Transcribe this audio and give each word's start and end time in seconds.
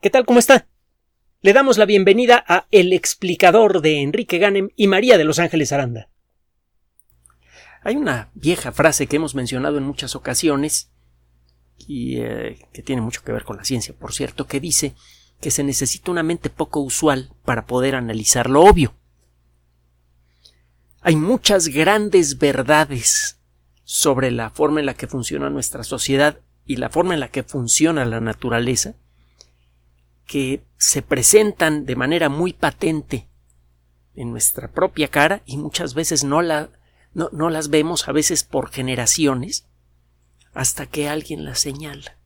¿Qué 0.00 0.10
tal? 0.10 0.26
¿Cómo 0.26 0.38
está? 0.38 0.68
Le 1.40 1.54
damos 1.54 1.78
la 1.78 1.86
bienvenida 1.86 2.44
a 2.46 2.66
El 2.70 2.92
explicador 2.92 3.80
de 3.80 4.02
Enrique 4.02 4.36
Ganem 4.36 4.68
y 4.76 4.88
María 4.88 5.16
de 5.16 5.24
Los 5.24 5.38
Ángeles 5.38 5.72
Aranda. 5.72 6.10
Hay 7.82 7.96
una 7.96 8.30
vieja 8.34 8.72
frase 8.72 9.06
que 9.06 9.16
hemos 9.16 9.34
mencionado 9.34 9.78
en 9.78 9.84
muchas 9.84 10.14
ocasiones 10.14 10.90
y 11.78 12.18
eh, 12.18 12.58
que 12.74 12.82
tiene 12.82 13.00
mucho 13.00 13.22
que 13.24 13.32
ver 13.32 13.44
con 13.44 13.56
la 13.56 13.64
ciencia, 13.64 13.94
por 13.98 14.12
cierto, 14.12 14.46
que 14.46 14.60
dice 14.60 14.94
que 15.40 15.50
se 15.50 15.64
necesita 15.64 16.10
una 16.10 16.22
mente 16.22 16.50
poco 16.50 16.80
usual 16.80 17.30
para 17.46 17.64
poder 17.66 17.94
analizar 17.94 18.50
lo 18.50 18.64
obvio. 18.64 18.94
Hay 21.00 21.16
muchas 21.16 21.68
grandes 21.68 22.38
verdades 22.38 23.40
sobre 23.84 24.30
la 24.30 24.50
forma 24.50 24.80
en 24.80 24.86
la 24.86 24.94
que 24.94 25.06
funciona 25.06 25.48
nuestra 25.48 25.84
sociedad 25.84 26.40
y 26.66 26.76
la 26.76 26.90
forma 26.90 27.14
en 27.14 27.20
la 27.20 27.28
que 27.28 27.44
funciona 27.44 28.04
la 28.04 28.20
naturaleza 28.20 28.96
que 30.26 30.62
se 30.76 31.02
presentan 31.02 31.86
de 31.86 31.96
manera 31.96 32.28
muy 32.28 32.52
patente 32.52 33.28
en 34.14 34.30
nuestra 34.30 34.72
propia 34.72 35.08
cara 35.08 35.42
y 35.46 35.56
muchas 35.56 35.94
veces 35.94 36.24
no, 36.24 36.42
no, 36.42 37.30
no 37.32 37.50
las 37.50 37.68
vemos, 37.70 38.08
a 38.08 38.12
veces 38.12 38.44
por 38.44 38.70
generaciones, 38.70 39.66
hasta 40.52 40.86
que 40.86 41.08
alguien 41.08 41.44
las 41.44 41.60
señala. 41.60 42.16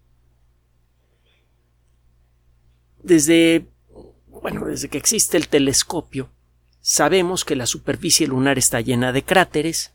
Desde, 3.02 3.68
bueno, 4.28 4.66
desde 4.66 4.88
que 4.88 4.98
existe 4.98 5.36
el 5.36 5.48
telescopio, 5.48 6.30
sabemos 6.80 7.44
que 7.44 7.56
la 7.56 7.66
superficie 7.66 8.26
lunar 8.26 8.58
está 8.58 8.80
llena 8.80 9.12
de 9.12 9.24
cráteres. 9.24 9.92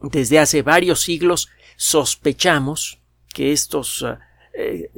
Desde 0.00 0.38
hace 0.38 0.62
varios 0.62 1.00
siglos 1.00 1.50
sospechamos 1.76 3.00
que 3.32 3.52
estos 3.52 4.02
uh, 4.02 4.16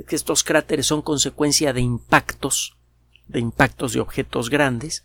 que 0.05 0.17
estos 0.17 0.45
cráteres 0.45 0.87
son 0.87 1.03
consecuencia 1.03 1.73
de 1.73 1.81
impactos, 1.81 2.77
de 3.29 3.41
impactos 3.41 3.93
de 3.93 4.01
objetos 4.01 4.51
grandes. 4.51 5.05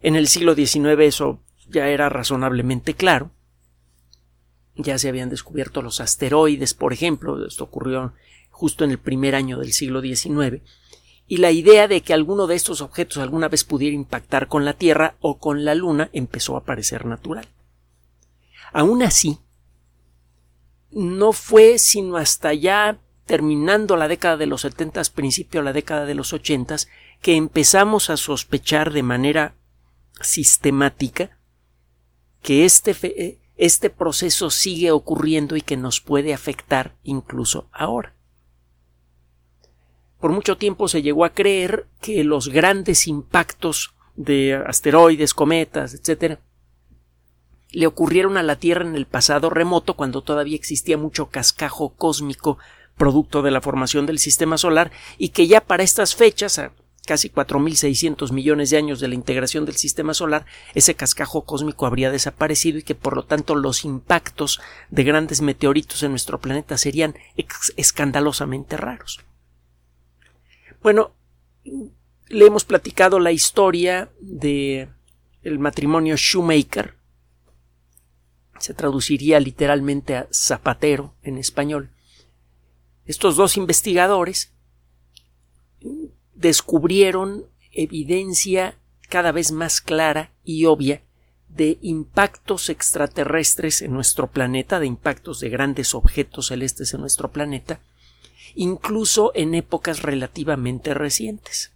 En 0.00 0.16
el 0.16 0.28
siglo 0.28 0.54
XIX 0.54 1.00
eso 1.00 1.40
ya 1.68 1.88
era 1.88 2.08
razonablemente 2.08 2.94
claro. 2.94 3.30
Ya 4.76 4.98
se 4.98 5.08
habían 5.08 5.30
descubierto 5.30 5.82
los 5.82 6.00
asteroides, 6.00 6.74
por 6.74 6.92
ejemplo, 6.92 7.46
esto 7.46 7.64
ocurrió 7.64 8.12
justo 8.50 8.84
en 8.84 8.90
el 8.90 8.98
primer 8.98 9.34
año 9.34 9.58
del 9.58 9.72
siglo 9.72 10.00
XIX, 10.00 10.62
y 11.26 11.38
la 11.38 11.50
idea 11.50 11.88
de 11.88 12.02
que 12.02 12.12
alguno 12.12 12.46
de 12.46 12.54
estos 12.54 12.80
objetos 12.80 13.18
alguna 13.18 13.48
vez 13.48 13.64
pudiera 13.64 13.94
impactar 13.94 14.46
con 14.46 14.64
la 14.64 14.74
Tierra 14.74 15.16
o 15.20 15.38
con 15.38 15.64
la 15.64 15.74
Luna 15.74 16.10
empezó 16.12 16.56
a 16.56 16.64
parecer 16.64 17.06
natural. 17.06 17.48
Aún 18.72 19.02
así, 19.02 19.38
no 20.90 21.32
fue 21.32 21.78
sino 21.78 22.16
hasta 22.16 22.52
ya 22.54 22.98
terminando 23.26 23.96
la 23.96 24.08
década 24.08 24.36
de 24.36 24.46
los 24.46 24.62
70, 24.62 25.02
principio 25.14 25.60
de 25.60 25.64
la 25.64 25.72
década 25.72 26.04
de 26.04 26.14
los 26.14 26.32
80, 26.32 26.76
que 27.22 27.36
empezamos 27.36 28.10
a 28.10 28.16
sospechar 28.16 28.92
de 28.92 29.02
manera 29.02 29.54
sistemática 30.20 31.38
que 32.42 32.64
este, 32.64 32.94
eh, 33.02 33.38
este 33.56 33.90
proceso 33.90 34.50
sigue 34.50 34.90
ocurriendo 34.90 35.56
y 35.56 35.62
que 35.62 35.76
nos 35.76 36.00
puede 36.00 36.34
afectar 36.34 36.94
incluso 37.02 37.68
ahora. 37.72 38.14
Por 40.20 40.32
mucho 40.32 40.56
tiempo 40.56 40.88
se 40.88 41.02
llegó 41.02 41.24
a 41.24 41.32
creer 41.32 41.86
que 42.00 42.22
los 42.24 42.48
grandes 42.48 43.08
impactos 43.08 43.94
de 44.16 44.54
asteroides, 44.54 45.34
cometas, 45.34 45.94
etc., 45.94 46.38
le 47.70 47.86
ocurrieron 47.86 48.36
a 48.36 48.42
la 48.42 48.56
Tierra 48.56 48.86
en 48.86 48.94
el 48.94 49.06
pasado 49.06 49.50
remoto, 49.50 49.94
cuando 49.94 50.22
todavía 50.22 50.54
existía 50.54 50.96
mucho 50.96 51.26
cascajo 51.26 51.94
cósmico 51.94 52.58
producto 52.96 53.42
de 53.42 53.50
la 53.50 53.60
formación 53.60 54.06
del 54.06 54.18
sistema 54.18 54.58
solar, 54.58 54.90
y 55.18 55.30
que 55.30 55.46
ya 55.46 55.60
para 55.60 55.82
estas 55.82 56.14
fechas, 56.14 56.58
a 56.58 56.72
casi 57.04 57.28
4.600 57.28 58.32
millones 58.32 58.70
de 58.70 58.78
años 58.78 59.00
de 59.00 59.08
la 59.08 59.14
integración 59.14 59.64
del 59.64 59.76
sistema 59.76 60.14
solar, 60.14 60.46
ese 60.74 60.94
cascajo 60.94 61.44
cósmico 61.44 61.86
habría 61.86 62.10
desaparecido 62.10 62.78
y 62.78 62.82
que 62.82 62.94
por 62.94 63.14
lo 63.14 63.24
tanto 63.24 63.54
los 63.54 63.84
impactos 63.84 64.60
de 64.90 65.04
grandes 65.04 65.42
meteoritos 65.42 66.02
en 66.02 66.10
nuestro 66.10 66.40
planeta 66.40 66.78
serían 66.78 67.14
escandalosamente 67.76 68.76
raros. 68.76 69.20
Bueno, 70.82 71.12
le 72.28 72.46
hemos 72.46 72.64
platicado 72.64 73.20
la 73.20 73.32
historia 73.32 74.10
de 74.20 74.88
el 75.42 75.58
matrimonio 75.58 76.16
Shoemaker. 76.16 76.96
Se 78.58 78.72
traduciría 78.72 79.40
literalmente 79.40 80.16
a 80.16 80.28
zapatero 80.32 81.14
en 81.22 81.38
español 81.38 81.93
estos 83.06 83.36
dos 83.36 83.56
investigadores 83.56 84.52
descubrieron 86.34 87.46
evidencia 87.72 88.76
cada 89.08 89.32
vez 89.32 89.52
más 89.52 89.80
clara 89.80 90.30
y 90.44 90.64
obvia 90.64 91.02
de 91.48 91.78
impactos 91.82 92.68
extraterrestres 92.68 93.82
en 93.82 93.92
nuestro 93.92 94.26
planeta, 94.26 94.80
de 94.80 94.86
impactos 94.86 95.40
de 95.40 95.50
grandes 95.50 95.94
objetos 95.94 96.48
celestes 96.48 96.94
en 96.94 97.00
nuestro 97.00 97.30
planeta, 97.30 97.80
incluso 98.54 99.30
en 99.34 99.54
épocas 99.54 100.02
relativamente 100.02 100.94
recientes. 100.94 101.72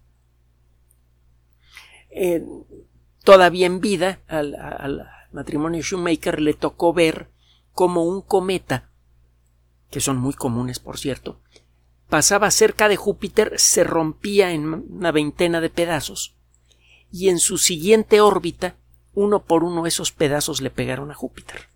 todavía 3.23 3.67
en 3.67 3.79
vida 3.79 4.19
al, 4.27 4.55
al 4.55 5.07
matrimonio 5.31 5.81
Shoemaker 5.81 6.41
le 6.41 6.53
tocó 6.53 6.91
ver 6.91 7.27
cómo 7.73 8.03
un 8.03 8.21
cometa 8.21 8.88
que 9.89 10.01
son 10.01 10.17
muy 10.17 10.33
comunes 10.33 10.79
por 10.79 10.97
cierto, 10.97 11.39
pasaba 12.09 12.51
cerca 12.51 12.89
de 12.89 12.95
Júpiter, 12.95 13.53
se 13.57 13.83
rompía 13.83 14.51
en 14.51 14.65
una 14.73 15.11
veintena 15.11 15.61
de 15.61 15.69
pedazos, 15.69 16.35
y 17.11 17.29
en 17.29 17.39
su 17.39 17.57
siguiente 17.57 18.21
órbita, 18.21 18.75
uno 19.13 19.43
por 19.43 19.63
uno 19.63 19.87
esos 19.87 20.11
pedazos 20.11 20.61
le 20.61 20.69
pegaron 20.69 21.11
a 21.11 21.15
Júpiter. 21.15 21.69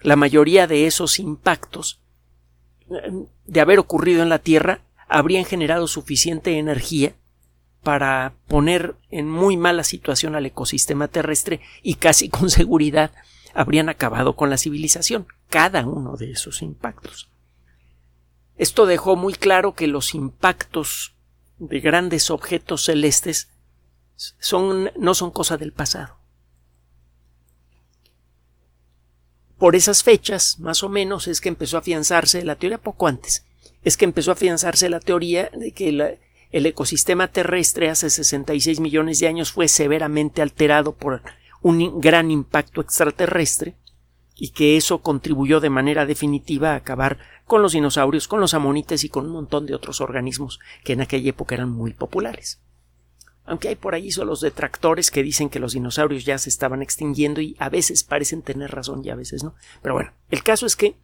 La 0.00 0.16
mayoría 0.16 0.66
de 0.66 0.86
esos 0.86 1.18
impactos, 1.18 2.00
de 3.46 3.60
haber 3.60 3.78
ocurrido 3.78 4.22
en 4.22 4.28
la 4.28 4.40
Tierra, 4.40 4.80
habrían 5.08 5.44
generado 5.44 5.86
suficiente 5.86 6.58
energía 6.58 7.14
para 7.82 8.34
poner 8.48 8.94
en 9.10 9.28
muy 9.28 9.56
mala 9.56 9.84
situación 9.84 10.34
al 10.34 10.46
ecosistema 10.46 11.08
terrestre 11.08 11.60
y 11.82 11.94
casi 11.94 12.28
con 12.28 12.50
seguridad 12.50 13.12
habrían 13.54 13.88
acabado 13.88 14.36
con 14.36 14.50
la 14.50 14.58
civilización, 14.58 15.26
cada 15.48 15.86
uno 15.86 16.16
de 16.16 16.30
esos 16.32 16.62
impactos. 16.62 17.28
Esto 18.56 18.86
dejó 18.86 19.16
muy 19.16 19.34
claro 19.34 19.74
que 19.74 19.86
los 19.86 20.14
impactos 20.14 21.14
de 21.58 21.80
grandes 21.80 22.30
objetos 22.30 22.84
celestes 22.84 23.50
son, 24.16 24.90
no 24.96 25.14
son 25.14 25.30
cosa 25.30 25.56
del 25.56 25.72
pasado. 25.72 26.18
Por 29.58 29.76
esas 29.76 30.02
fechas, 30.02 30.58
más 30.58 30.82
o 30.82 30.88
menos, 30.88 31.28
es 31.28 31.40
que 31.40 31.48
empezó 31.48 31.76
a 31.76 31.80
afianzarse 31.80 32.44
la 32.44 32.56
teoría 32.56 32.78
poco 32.78 33.06
antes, 33.06 33.46
es 33.84 33.96
que 33.96 34.04
empezó 34.04 34.30
a 34.32 34.34
afianzarse 34.34 34.88
la 34.88 35.00
teoría 35.00 35.50
de 35.52 35.72
que 35.72 36.18
el 36.50 36.66
ecosistema 36.66 37.28
terrestre 37.28 37.88
hace 37.88 38.10
66 38.10 38.80
millones 38.80 39.20
de 39.20 39.28
años 39.28 39.52
fue 39.52 39.68
severamente 39.68 40.42
alterado 40.42 40.94
por 40.94 41.22
un 41.62 42.00
gran 42.00 42.30
impacto 42.30 42.80
extraterrestre 42.80 43.76
y 44.34 44.50
que 44.50 44.76
eso 44.76 45.02
contribuyó 45.02 45.60
de 45.60 45.70
manera 45.70 46.06
definitiva 46.06 46.72
a 46.72 46.76
acabar 46.76 47.18
con 47.44 47.62
los 47.62 47.72
dinosaurios, 47.72 48.28
con 48.28 48.40
los 48.40 48.54
amonites 48.54 49.04
y 49.04 49.08
con 49.08 49.26
un 49.26 49.32
montón 49.32 49.66
de 49.66 49.74
otros 49.74 50.00
organismos 50.00 50.58
que 50.84 50.94
en 50.94 51.00
aquella 51.00 51.30
época 51.30 51.54
eran 51.54 51.70
muy 51.70 51.92
populares. 51.92 52.60
Aunque 53.44 53.68
hay 53.68 53.76
por 53.76 53.94
ahí 53.94 54.10
los 54.10 54.40
detractores 54.40 55.10
que 55.10 55.22
dicen 55.22 55.48
que 55.48 55.58
los 55.58 55.72
dinosaurios 55.72 56.24
ya 56.24 56.38
se 56.38 56.48
estaban 56.48 56.80
extinguiendo 56.80 57.40
y 57.40 57.56
a 57.58 57.68
veces 57.68 58.04
parecen 58.04 58.42
tener 58.42 58.70
razón 58.70 59.04
y 59.04 59.10
a 59.10 59.16
veces 59.16 59.42
no. 59.42 59.54
Pero 59.82 59.94
bueno, 59.94 60.12
el 60.30 60.42
caso 60.42 60.64
es 60.64 60.76
que 60.76 60.96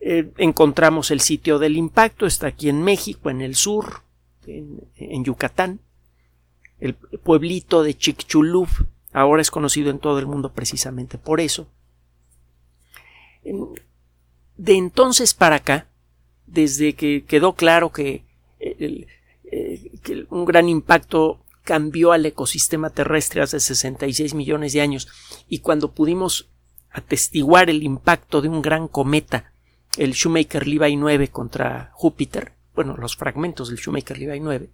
eh, 0.00 0.32
encontramos 0.38 1.12
el 1.12 1.20
sitio 1.20 1.58
del 1.60 1.76
impacto, 1.76 2.26
está 2.26 2.48
aquí 2.48 2.68
en 2.68 2.82
México, 2.82 3.30
en 3.30 3.40
el 3.40 3.54
sur, 3.54 4.02
en, 4.46 4.88
en 4.96 5.24
Yucatán, 5.24 5.80
el 6.80 6.94
pueblito 6.94 7.84
de 7.84 7.96
Chicxulub, 7.96 8.68
Ahora 9.12 9.42
es 9.42 9.50
conocido 9.50 9.90
en 9.90 9.98
todo 9.98 10.18
el 10.18 10.26
mundo 10.26 10.52
precisamente 10.52 11.18
por 11.18 11.40
eso. 11.40 11.68
De 14.56 14.74
entonces 14.74 15.34
para 15.34 15.56
acá, 15.56 15.88
desde 16.46 16.94
que 16.94 17.24
quedó 17.24 17.54
claro 17.54 17.90
que, 17.90 18.24
eh, 18.58 19.06
un 20.30 20.44
gran 20.44 20.68
impacto 20.68 21.40
cambió 21.62 22.12
al 22.12 22.26
ecosistema 22.26 22.90
terrestre 22.90 23.42
hace 23.42 23.60
66 23.60 24.34
millones 24.34 24.72
de 24.72 24.80
años 24.80 25.08
y 25.48 25.58
cuando 25.58 25.92
pudimos 25.92 26.48
atestiguar 26.90 27.70
el 27.70 27.82
impacto 27.82 28.40
de 28.40 28.48
un 28.48 28.62
gran 28.62 28.88
cometa, 28.88 29.52
el 29.96 30.12
Shoemaker-Levy 30.12 30.96
9 30.96 31.28
contra 31.28 31.90
Júpiter, 31.94 32.52
bueno, 32.74 32.96
los 32.96 33.16
fragmentos 33.16 33.68
del 33.68 33.78
Shoemaker-Levy 33.78 34.40
9, 34.40 34.70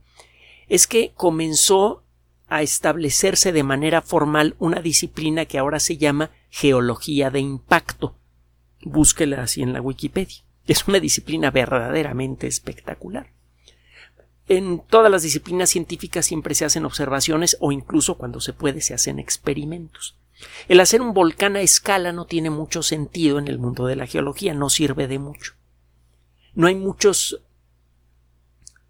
es 0.68 0.86
que 0.86 1.12
comenzó 1.14 2.04
a 2.48 2.62
establecerse 2.62 3.52
de 3.52 3.62
manera 3.62 4.02
formal 4.02 4.56
una 4.58 4.80
disciplina 4.80 5.44
que 5.44 5.58
ahora 5.58 5.80
se 5.80 5.96
llama 5.96 6.30
geología 6.50 7.30
de 7.30 7.40
impacto. 7.40 8.16
Búsquela 8.82 9.42
así 9.42 9.62
en 9.62 9.72
la 9.72 9.80
Wikipedia. 9.80 10.44
Es 10.66 10.86
una 10.88 11.00
disciplina 11.00 11.50
verdaderamente 11.50 12.46
espectacular. 12.46 13.32
en 14.50 14.80
todas 14.80 15.10
las 15.10 15.22
disciplinas 15.22 15.68
científicas 15.68 16.24
siempre 16.24 16.54
se 16.54 16.64
hacen 16.64 16.86
observaciones 16.86 17.58
o 17.60 17.70
incluso 17.70 18.16
cuando 18.16 18.40
se 18.40 18.54
puede 18.54 18.80
se 18.80 18.94
hacen 18.94 19.18
experimentos. 19.18 20.16
El 20.68 20.80
hacer 20.80 21.02
un 21.02 21.12
volcán 21.12 21.56
a 21.56 21.60
escala 21.60 22.12
no 22.12 22.24
tiene 22.24 22.48
mucho 22.48 22.82
sentido 22.82 23.38
en 23.38 23.48
el 23.48 23.58
mundo 23.58 23.86
de 23.86 23.96
la 23.96 24.06
geología, 24.06 24.54
no 24.54 24.70
sirve 24.70 25.06
de 25.06 25.18
mucho. 25.18 25.52
No 26.54 26.66
hay 26.66 26.76
muchos 26.76 27.42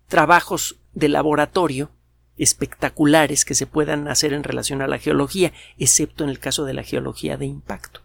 trabajos 0.06 0.76
de 0.94 1.08
laboratorio 1.08 1.90
espectaculares 2.38 3.44
que 3.44 3.54
se 3.54 3.66
puedan 3.66 4.08
hacer 4.08 4.32
en 4.32 4.44
relación 4.44 4.80
a 4.80 4.86
la 4.86 4.98
geología, 4.98 5.52
excepto 5.76 6.24
en 6.24 6.30
el 6.30 6.38
caso 6.38 6.64
de 6.64 6.74
la 6.74 6.82
geología 6.82 7.36
de 7.36 7.46
impacto. 7.46 8.00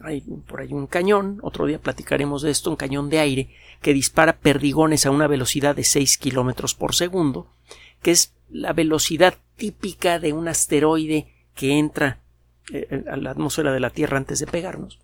Hay 0.00 0.20
por 0.20 0.60
ahí 0.60 0.72
un 0.72 0.86
cañón, 0.86 1.40
otro 1.42 1.66
día 1.66 1.80
platicaremos 1.80 2.42
de 2.42 2.50
esto, 2.50 2.70
un 2.70 2.76
cañón 2.76 3.10
de 3.10 3.18
aire 3.18 3.50
que 3.82 3.92
dispara 3.92 4.38
perdigones 4.38 5.06
a 5.06 5.10
una 5.10 5.26
velocidad 5.26 5.74
de 5.74 5.84
6 5.84 6.18
kilómetros 6.18 6.74
por 6.74 6.94
segundo, 6.94 7.48
que 8.00 8.12
es 8.12 8.32
la 8.48 8.72
velocidad 8.72 9.34
típica 9.56 10.18
de 10.18 10.32
un 10.32 10.48
asteroide 10.48 11.34
que 11.54 11.78
entra 11.78 12.20
eh, 12.72 13.04
a 13.10 13.16
la 13.16 13.30
atmósfera 13.30 13.72
de 13.72 13.80
la 13.80 13.90
Tierra 13.90 14.16
antes 14.16 14.38
de 14.38 14.46
pegarnos. 14.46 15.00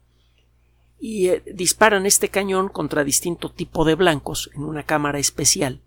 Y 1.01 1.29
eh, 1.29 1.43
disparan 1.53 2.07
este 2.07 2.29
cañón 2.29 2.69
contra 2.69 3.05
distinto 3.05 3.51
tipo 3.51 3.85
de 3.85 3.97
blancos 3.97 4.51
en 4.55 4.63
una 4.63 4.85
cámara 4.85 5.19
especial 5.19 5.81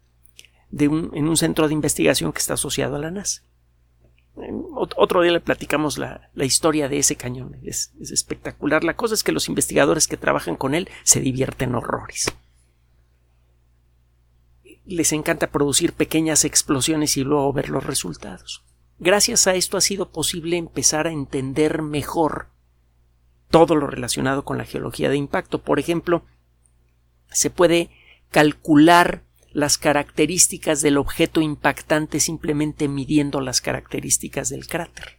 en 0.71 1.27
un 1.27 1.37
centro 1.37 1.67
de 1.67 1.73
investigación 1.73 2.33
que 2.33 2.39
está 2.39 2.55
asociado 2.55 2.95
a 2.95 2.99
la 2.99 3.11
NASA. 3.11 3.43
Otro 4.75 5.21
día 5.21 5.31
le 5.31 5.39
platicamos 5.39 5.97
la, 5.97 6.29
historia 6.35 6.87
de 6.87 6.99
ese 6.99 7.15
cañón. 7.15 7.57
Es, 7.63 7.91
espectacular. 7.99 8.83
La 8.83 8.95
cosa 8.95 9.15
es 9.15 9.23
que 9.23 9.31
los 9.31 9.49
investigadores 9.49 10.07
que 10.07 10.17
trabajan 10.17 10.55
con 10.55 10.75
él 10.75 10.89
se 11.03 11.21
divierten 11.21 11.73
horrores. 11.73 12.31
Les 14.85 15.11
encanta 15.11 15.47
producir 15.47 15.93
pequeñas 15.93 16.45
explosiones 16.45 17.17
y 17.17 17.23
luego 17.23 17.51
ver 17.51 17.69
los 17.69 17.83
resultados. 17.83 18.63
Gracias 18.99 19.47
a 19.47 19.55
esto 19.55 19.77
ha 19.77 19.81
sido 19.81 20.11
posible 20.11 20.57
empezar 20.57 21.07
a 21.07 21.11
entender 21.11 21.81
mejor 21.81 22.47
todo 23.49 23.75
lo 23.75 23.87
relacionado 23.87 24.45
con 24.45 24.57
la 24.57 24.65
geología 24.65 25.09
de 25.09 25.17
impacto. 25.17 25.61
Por 25.61 25.79
ejemplo, 25.79 26.23
se 27.31 27.49
puede 27.49 27.89
calcular 28.29 29.23
las 29.57 29.79
características 29.79 30.83
del 30.83 30.99
objeto 30.99 31.41
impactante 31.41 32.19
simplemente 32.19 32.87
midiendo 32.87 33.41
las 33.41 33.59
características 33.59 34.49
del 34.49 34.67
cráter. 34.67 35.17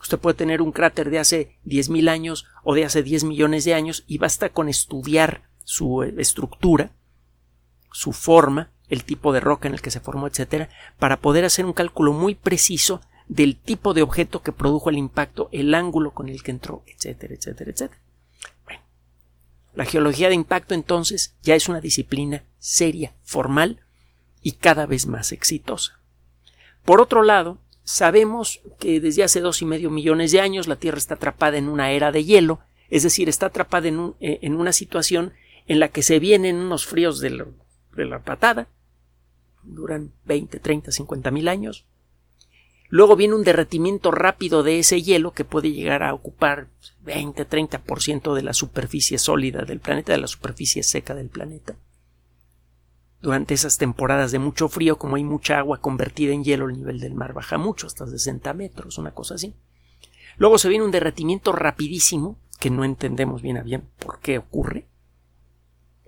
Usted 0.00 0.20
puede 0.20 0.36
tener 0.36 0.62
un 0.62 0.70
cráter 0.70 1.10
de 1.10 1.18
hace 1.18 1.58
10.000 1.66 2.08
años 2.08 2.46
o 2.62 2.76
de 2.76 2.84
hace 2.84 3.02
10 3.02 3.24
millones 3.24 3.64
de 3.64 3.74
años 3.74 4.04
y 4.06 4.18
basta 4.18 4.50
con 4.50 4.68
estudiar 4.68 5.42
su 5.64 6.04
eh, 6.04 6.14
estructura, 6.18 6.92
su 7.90 8.12
forma, 8.12 8.70
el 8.88 9.02
tipo 9.02 9.32
de 9.32 9.40
roca 9.40 9.66
en 9.66 9.74
el 9.74 9.82
que 9.82 9.90
se 9.90 9.98
formó, 9.98 10.28
etcétera, 10.28 10.68
para 11.00 11.16
poder 11.16 11.44
hacer 11.44 11.66
un 11.66 11.72
cálculo 11.72 12.12
muy 12.12 12.36
preciso 12.36 13.00
del 13.26 13.56
tipo 13.56 13.92
de 13.92 14.02
objeto 14.02 14.44
que 14.44 14.52
produjo 14.52 14.88
el 14.88 14.98
impacto, 14.98 15.48
el 15.50 15.74
ángulo 15.74 16.12
con 16.12 16.28
el 16.28 16.44
que 16.44 16.52
entró, 16.52 16.84
etcétera, 16.86 17.34
etcétera, 17.34 17.72
etcétera. 17.72 18.00
La 19.76 19.84
geología 19.84 20.28
de 20.28 20.34
impacto 20.34 20.72
entonces 20.74 21.36
ya 21.42 21.54
es 21.54 21.68
una 21.68 21.82
disciplina 21.82 22.44
seria, 22.58 23.14
formal 23.22 23.82
y 24.40 24.52
cada 24.52 24.86
vez 24.86 25.06
más 25.06 25.32
exitosa. 25.32 26.00
Por 26.82 27.02
otro 27.02 27.22
lado, 27.22 27.58
sabemos 27.84 28.62
que 28.78 29.00
desde 29.00 29.22
hace 29.22 29.40
dos 29.40 29.60
y 29.60 29.66
medio 29.66 29.90
millones 29.90 30.32
de 30.32 30.40
años 30.40 30.66
la 30.66 30.76
Tierra 30.76 30.96
está 30.96 31.14
atrapada 31.14 31.58
en 31.58 31.68
una 31.68 31.90
era 31.90 32.10
de 32.10 32.24
hielo, 32.24 32.60
es 32.88 33.02
decir, 33.02 33.28
está 33.28 33.46
atrapada 33.46 33.88
en, 33.88 34.14
eh, 34.20 34.40
una 34.50 34.72
situación 34.72 35.34
en 35.66 35.78
la 35.78 35.88
que 35.88 36.02
se 36.02 36.20
vienen 36.20 36.56
unos 36.56 36.86
fríos 36.86 37.20
de 37.20 37.30
la, 37.30 37.46
de 37.94 38.06
la 38.06 38.20
patada, 38.20 38.68
duran 39.62 40.12
20, 40.24 40.58
30, 40.58 40.90
50 40.90 41.30
mil 41.30 41.48
años, 41.48 41.84
Luego 42.88 43.16
viene 43.16 43.34
un 43.34 43.44
derretimiento 43.44 44.10
rápido 44.10 44.62
de 44.62 44.78
ese 44.78 45.02
hielo 45.02 45.32
que 45.32 45.44
puede 45.44 45.72
llegar 45.72 46.02
a 46.02 46.14
ocupar 46.14 46.68
20-30% 47.04 48.34
de 48.34 48.42
la 48.42 48.52
superficie 48.52 49.18
sólida 49.18 49.62
del 49.64 49.80
planeta, 49.80 50.12
de 50.12 50.18
la 50.18 50.26
superficie 50.26 50.82
seca 50.82 51.14
del 51.14 51.28
planeta. 51.28 51.76
Durante 53.20 53.54
esas 53.54 53.78
temporadas 53.78 54.30
de 54.30 54.38
mucho 54.38 54.68
frío, 54.68 54.98
como 54.98 55.16
hay 55.16 55.24
mucha 55.24 55.58
agua 55.58 55.80
convertida 55.80 56.32
en 56.32 56.44
hielo, 56.44 56.68
el 56.68 56.76
nivel 56.76 57.00
del 57.00 57.14
mar 57.14 57.32
baja 57.32 57.58
mucho, 57.58 57.86
hasta 57.86 58.06
60 58.06 58.52
metros, 58.54 58.98
una 58.98 59.12
cosa 59.12 59.34
así. 59.34 59.54
Luego 60.36 60.58
se 60.58 60.68
viene 60.68 60.84
un 60.84 60.90
derretimiento 60.90 61.52
rapidísimo, 61.52 62.38
que 62.60 62.70
no 62.70 62.84
entendemos 62.84 63.42
bien 63.42 63.56
a 63.56 63.62
bien 63.62 63.88
por 63.98 64.20
qué 64.20 64.38
ocurre, 64.38 64.86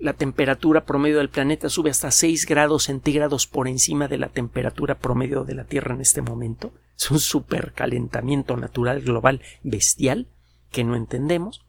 la 0.00 0.12
temperatura 0.12 0.85
promedio 0.85 1.19
del 1.19 1.29
planeta 1.29 1.69
sube 1.69 1.91
hasta 1.91 2.11
6 2.11 2.47
grados 2.47 2.85
centígrados 2.85 3.47
por 3.47 3.67
encima 3.67 4.06
de 4.06 4.19
la 4.19 4.29
temperatura 4.29 4.99
promedio 4.99 5.45
de 5.45 5.55
la 5.55 5.65
Tierra 5.65 5.95
en 5.95 6.00
este 6.00 6.23
momento. 6.23 6.73
Es 6.97 7.11
un 7.11 7.19
supercalentamiento 7.19 8.56
natural 8.56 9.00
global 9.00 9.41
bestial 9.62 10.29
que 10.71 10.85
no 10.85 10.95
entendemos. 10.95 11.65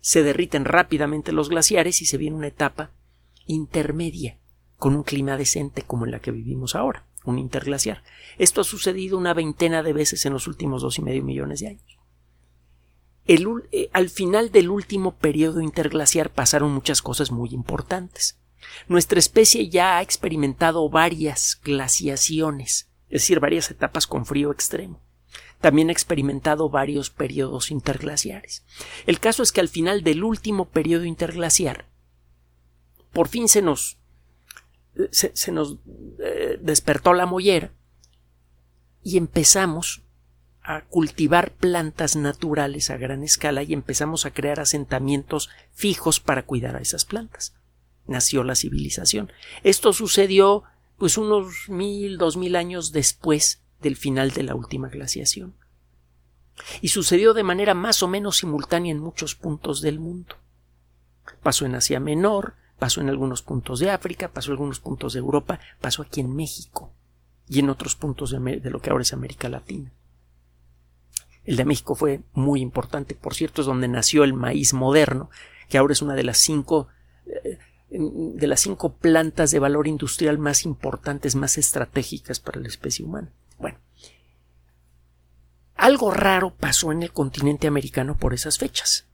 Se 0.00 0.22
derriten 0.22 0.64
rápidamente 0.64 1.32
los 1.32 1.50
glaciares 1.50 2.00
y 2.00 2.06
se 2.06 2.16
viene 2.16 2.36
una 2.36 2.46
etapa 2.46 2.92
intermedia 3.46 4.38
con 4.78 4.96
un 4.96 5.02
clima 5.02 5.36
decente 5.36 5.82
como 5.82 6.06
en 6.06 6.12
la 6.12 6.20
que 6.20 6.30
vivimos 6.30 6.74
ahora, 6.74 7.04
un 7.24 7.38
interglaciar. 7.38 8.02
Esto 8.38 8.62
ha 8.62 8.64
sucedido 8.64 9.18
una 9.18 9.34
veintena 9.34 9.82
de 9.82 9.92
veces 9.92 10.24
en 10.24 10.32
los 10.32 10.46
últimos 10.46 10.82
dos 10.82 10.98
y 10.98 11.02
medio 11.02 11.22
millones 11.22 11.60
de 11.60 11.68
años. 11.68 11.95
Eh, 13.26 13.90
al 13.92 14.08
final 14.08 14.52
del 14.52 14.70
último 14.70 15.16
periodo 15.16 15.60
interglaciar 15.60 16.30
pasaron 16.30 16.72
muchas 16.72 17.02
cosas 17.02 17.30
muy 17.30 17.50
importantes. 17.50 18.38
Nuestra 18.88 19.18
especie 19.18 19.68
ya 19.68 19.98
ha 19.98 20.02
experimentado 20.02 20.88
varias 20.88 21.60
glaciaciones, 21.62 22.88
es 23.08 23.22
decir, 23.22 23.40
varias 23.40 23.70
etapas 23.70 24.06
con 24.06 24.26
frío 24.26 24.52
extremo. 24.52 25.00
También 25.60 25.88
ha 25.88 25.92
experimentado 25.92 26.68
varios 26.68 27.10
periodos 27.10 27.70
interglaciares. 27.70 28.64
El 29.06 29.18
caso 29.18 29.42
es 29.42 29.52
que 29.52 29.60
al 29.60 29.68
final 29.68 30.02
del 30.02 30.22
último 30.22 30.66
periodo 30.66 31.04
interglaciar, 31.04 31.86
por 33.12 33.28
fin 33.28 33.48
se 33.48 33.62
nos, 33.62 33.98
se, 35.10 35.52
nos 35.52 35.78
eh, 36.20 36.58
despertó 36.60 37.14
la 37.14 37.26
mollera 37.26 37.72
y 39.02 39.16
empezamos 39.16 40.02
a 40.66 40.80
cultivar 40.80 41.52
plantas 41.52 42.16
naturales 42.16 42.90
a 42.90 42.96
gran 42.96 43.22
escala 43.22 43.62
y 43.62 43.72
empezamos 43.72 44.26
a 44.26 44.32
crear 44.32 44.58
asentamientos 44.58 45.48
fijos 45.72 46.18
para 46.18 46.44
cuidar 46.44 46.74
a 46.74 46.80
esas 46.80 47.04
plantas. 47.04 47.54
Nació 48.08 48.42
la 48.42 48.56
civilización. 48.56 49.30
Esto 49.62 49.92
sucedió 49.92 50.64
pues 50.98 51.18
unos 51.18 51.68
mil, 51.68 52.18
dos 52.18 52.36
mil 52.36 52.56
años 52.56 52.90
después 52.90 53.62
del 53.80 53.94
final 53.94 54.32
de 54.32 54.42
la 54.42 54.56
última 54.56 54.88
glaciación. 54.88 55.54
Y 56.80 56.88
sucedió 56.88 57.32
de 57.32 57.44
manera 57.44 57.74
más 57.74 58.02
o 58.02 58.08
menos 58.08 58.38
simultánea 58.38 58.90
en 58.90 58.98
muchos 58.98 59.36
puntos 59.36 59.80
del 59.82 60.00
mundo. 60.00 60.34
Pasó 61.44 61.64
en 61.64 61.76
Asia 61.76 62.00
Menor, 62.00 62.54
pasó 62.80 63.00
en 63.00 63.08
algunos 63.08 63.42
puntos 63.42 63.78
de 63.78 63.90
África, 63.90 64.32
pasó 64.32 64.50
en 64.50 64.54
algunos 64.54 64.80
puntos 64.80 65.12
de 65.12 65.20
Europa, 65.20 65.60
pasó 65.80 66.02
aquí 66.02 66.20
en 66.20 66.34
México 66.34 66.92
y 67.48 67.60
en 67.60 67.70
otros 67.70 67.94
puntos 67.94 68.30
de, 68.30 68.40
de 68.58 68.70
lo 68.70 68.80
que 68.80 68.90
ahora 68.90 69.02
es 69.02 69.12
América 69.12 69.48
Latina. 69.48 69.92
El 71.46 71.56
de 71.56 71.64
México 71.64 71.94
fue 71.94 72.20
muy 72.34 72.60
importante, 72.60 73.14
por 73.14 73.34
cierto, 73.34 73.62
es 73.62 73.66
donde 73.66 73.88
nació 73.88 74.24
el 74.24 74.34
maíz 74.34 74.74
moderno, 74.74 75.30
que 75.68 75.78
ahora 75.78 75.92
es 75.92 76.02
una 76.02 76.14
de 76.14 76.24
las 76.24 76.38
cinco 76.38 76.88
eh, 77.26 77.58
de 77.88 78.46
las 78.48 78.60
cinco 78.60 78.94
plantas 78.94 79.52
de 79.52 79.60
valor 79.60 79.86
industrial 79.86 80.38
más 80.38 80.64
importantes, 80.64 81.36
más 81.36 81.56
estratégicas 81.56 82.40
para 82.40 82.60
la 82.60 82.66
especie 82.66 83.04
humana. 83.04 83.30
Bueno, 83.58 83.78
algo 85.76 86.10
raro 86.10 86.52
pasó 86.52 86.90
en 86.90 87.04
el 87.04 87.12
continente 87.12 87.68
americano 87.68 88.16
por 88.16 88.34
esas 88.34 88.58
fechas. 88.58 89.06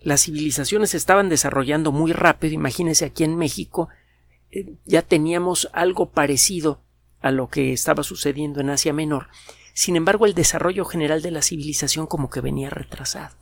Las 0.00 0.22
civilizaciones 0.22 0.94
estaban 0.94 1.28
desarrollando 1.28 1.92
muy 1.92 2.12
rápido. 2.12 2.54
Imagínense 2.54 3.04
aquí 3.04 3.24
en 3.24 3.36
México 3.36 3.90
eh, 4.50 4.76
ya 4.86 5.02
teníamos 5.02 5.68
algo 5.74 6.10
parecido 6.10 6.80
a 7.20 7.30
lo 7.30 7.48
que 7.48 7.74
estaba 7.74 8.02
sucediendo 8.02 8.60
en 8.60 8.70
Asia 8.70 8.94
Menor 8.94 9.28
sin 9.74 9.96
embargo, 9.96 10.26
el 10.26 10.34
desarrollo 10.34 10.84
general 10.84 11.22
de 11.22 11.30
la 11.30 11.42
civilización 11.42 12.06
como 12.06 12.30
que 12.30 12.40
venía 12.40 12.70
retrasado. 12.70 13.36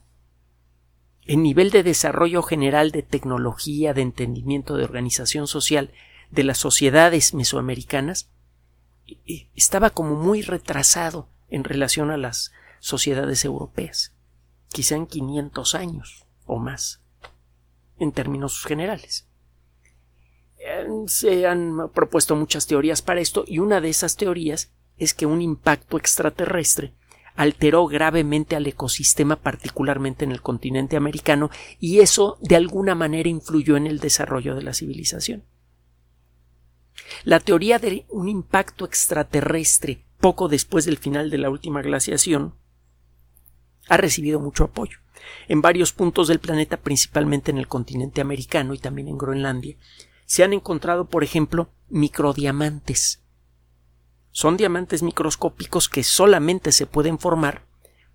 El 1.24 1.42
nivel 1.42 1.70
de 1.70 1.82
desarrollo 1.82 2.42
general 2.42 2.90
de 2.90 3.02
tecnología, 3.02 3.92
de 3.92 4.02
entendimiento, 4.02 4.76
de 4.76 4.84
organización 4.84 5.46
social 5.46 5.92
de 6.30 6.44
las 6.44 6.58
sociedades 6.58 7.34
mesoamericanas 7.34 8.30
estaba 9.54 9.90
como 9.90 10.14
muy 10.14 10.42
retrasado 10.42 11.28
en 11.48 11.64
relación 11.64 12.10
a 12.10 12.16
las 12.16 12.52
sociedades 12.80 13.44
europeas, 13.44 14.14
quizá 14.68 14.96
en 14.96 15.06
500 15.06 15.74
años 15.74 16.26
o 16.46 16.58
más, 16.58 17.00
en 17.98 18.12
términos 18.12 18.64
generales. 18.64 19.28
Eh, 20.58 20.86
se 21.06 21.46
han 21.46 21.90
propuesto 21.92 22.36
muchas 22.36 22.66
teorías 22.66 23.02
para 23.02 23.20
esto 23.20 23.44
y 23.46 23.58
una 23.58 23.80
de 23.80 23.88
esas 23.88 24.16
teorías 24.16 24.72
es 24.98 25.14
que 25.14 25.26
un 25.26 25.42
impacto 25.42 25.96
extraterrestre 25.96 26.92
alteró 27.34 27.86
gravemente 27.86 28.56
al 28.56 28.66
ecosistema, 28.66 29.36
particularmente 29.36 30.24
en 30.24 30.32
el 30.32 30.42
continente 30.42 30.96
americano, 30.96 31.50
y 31.78 32.00
eso 32.00 32.36
de 32.40 32.56
alguna 32.56 32.96
manera 32.96 33.28
influyó 33.28 33.76
en 33.76 33.86
el 33.86 34.00
desarrollo 34.00 34.56
de 34.56 34.62
la 34.62 34.74
civilización. 34.74 35.44
La 37.24 37.38
teoría 37.38 37.78
de 37.78 38.06
un 38.08 38.28
impacto 38.28 38.84
extraterrestre 38.84 40.04
poco 40.18 40.48
después 40.48 40.84
del 40.84 40.98
final 40.98 41.30
de 41.30 41.38
la 41.38 41.48
última 41.48 41.80
glaciación 41.80 42.54
ha 43.88 43.96
recibido 43.96 44.40
mucho 44.40 44.64
apoyo. 44.64 44.98
En 45.46 45.62
varios 45.62 45.92
puntos 45.92 46.28
del 46.28 46.40
planeta, 46.40 46.76
principalmente 46.76 47.50
en 47.50 47.58
el 47.58 47.68
continente 47.68 48.20
americano 48.20 48.74
y 48.74 48.78
también 48.78 49.08
en 49.08 49.18
Groenlandia, 49.18 49.76
se 50.26 50.44
han 50.44 50.52
encontrado, 50.52 51.08
por 51.08 51.24
ejemplo, 51.24 51.70
microdiamantes. 51.88 53.22
Son 54.38 54.56
diamantes 54.56 55.02
microscópicos 55.02 55.88
que 55.88 56.04
solamente 56.04 56.70
se 56.70 56.86
pueden 56.86 57.18
formar 57.18 57.64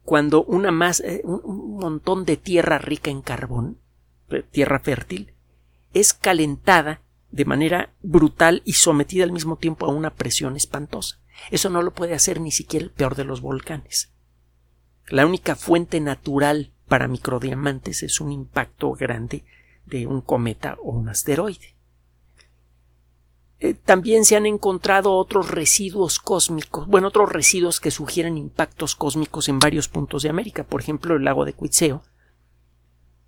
cuando 0.04 0.46
una 0.46 0.72
más, 0.72 1.02
eh, 1.02 1.20
un 1.26 1.76
montón 1.76 2.24
de 2.24 2.38
tierra 2.38 2.78
rica 2.78 3.12
en 3.12 3.22
carbón, 3.22 3.78
eh, 4.30 4.42
tierra 4.50 4.80
fértil, 4.80 5.34
es 5.94 6.14
calentada 6.14 7.02
de 7.30 7.44
manera 7.44 7.94
brutal 8.02 8.62
y 8.64 8.72
sometida 8.72 9.26
al 9.26 9.34
mismo 9.34 9.58
tiempo 9.58 9.86
a 9.86 9.90
una 9.90 10.12
presión 10.16 10.56
espantosa. 10.56 11.20
Eso 11.52 11.70
no 11.70 11.82
lo 11.82 11.94
puede 11.94 12.14
hacer 12.14 12.40
ni 12.40 12.52
siquiera 12.52 12.86
el 12.86 12.92
peor 12.92 13.16
de 13.18 13.26
los 13.26 13.42
volcanes. 13.42 14.14
La 15.10 15.26
única 15.26 15.58
fuente 15.58 16.00
natural 16.00 16.72
para 16.88 17.10
microdiamantes 17.10 18.02
es 18.02 18.22
un 18.22 18.32
impacto 18.32 18.94
grande 18.94 19.44
de 19.86 20.08
un 20.08 20.22
cometa 20.22 20.78
o 20.82 20.92
un 20.92 21.10
asteroide. 21.10 21.73
Eh, 23.64 23.76
también 23.76 24.26
se 24.26 24.36
han 24.36 24.46
encontrado 24.46 25.14
otros 25.14 25.50
residuos 25.50 26.20
cósmicos, 26.20 26.86
bueno, 26.86 27.08
otros 27.08 27.32
residuos 27.32 27.80
que 27.80 27.92
sugieren 27.92 28.38
impactos 28.38 28.94
cósmicos 28.94 29.48
en 29.48 29.60
varios 29.60 29.88
puntos 29.88 30.22
de 30.22 30.30
América. 30.30 30.66
Por 30.66 30.82
ejemplo, 30.82 31.16
el 31.16 31.24
lago 31.24 31.46
de 31.46 31.54
Cuitzeo 31.54 32.04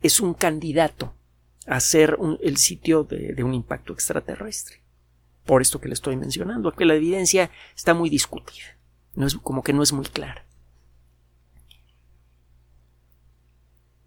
es 0.01 0.19
un 0.19 0.33
candidato 0.33 1.13
a 1.67 1.79
ser 1.79 2.17
el 2.41 2.57
sitio 2.57 3.05
de, 3.05 3.41
un 3.45 3.53
impacto 3.53 3.93
extraterrestre. 3.93 4.83
Por 5.45 5.61
esto 5.61 5.79
que 5.79 5.87
le 5.87 5.93
estoy 5.93 6.17
mencionando, 6.17 6.73
que 6.73 6.83
la 6.83 6.95
evidencia 6.95 7.49
está 7.73 7.93
muy 7.93 8.09
discutida. 8.09 8.77
No 9.13 9.27
es, 9.27 9.35
como 9.35 9.63
que 9.63 9.71
no 9.71 9.83
es 9.83 9.93
muy 9.93 10.05
clara. 10.05 10.45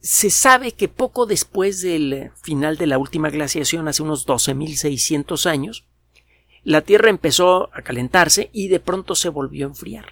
Se 0.01 0.29
sabe 0.29 0.73
que 0.73 0.89
poco 0.89 1.25
después 1.25 1.81
del 1.81 2.33
final 2.35 2.77
de 2.77 2.87
la 2.87 2.99
última 2.99 3.31
glaciación, 3.31 3.89
hace 3.89 4.03
unos 4.03 4.27
12.600 4.27 5.47
años, 5.47 5.88
la 6.69 6.83
Tierra 6.83 7.09
empezó 7.09 7.71
a 7.73 7.81
calentarse 7.81 8.51
y 8.53 8.69
de 8.69 8.79
pronto 8.79 9.15
se 9.15 9.31
volvió 9.31 9.65
a 9.65 9.71
enfriar. 9.71 10.05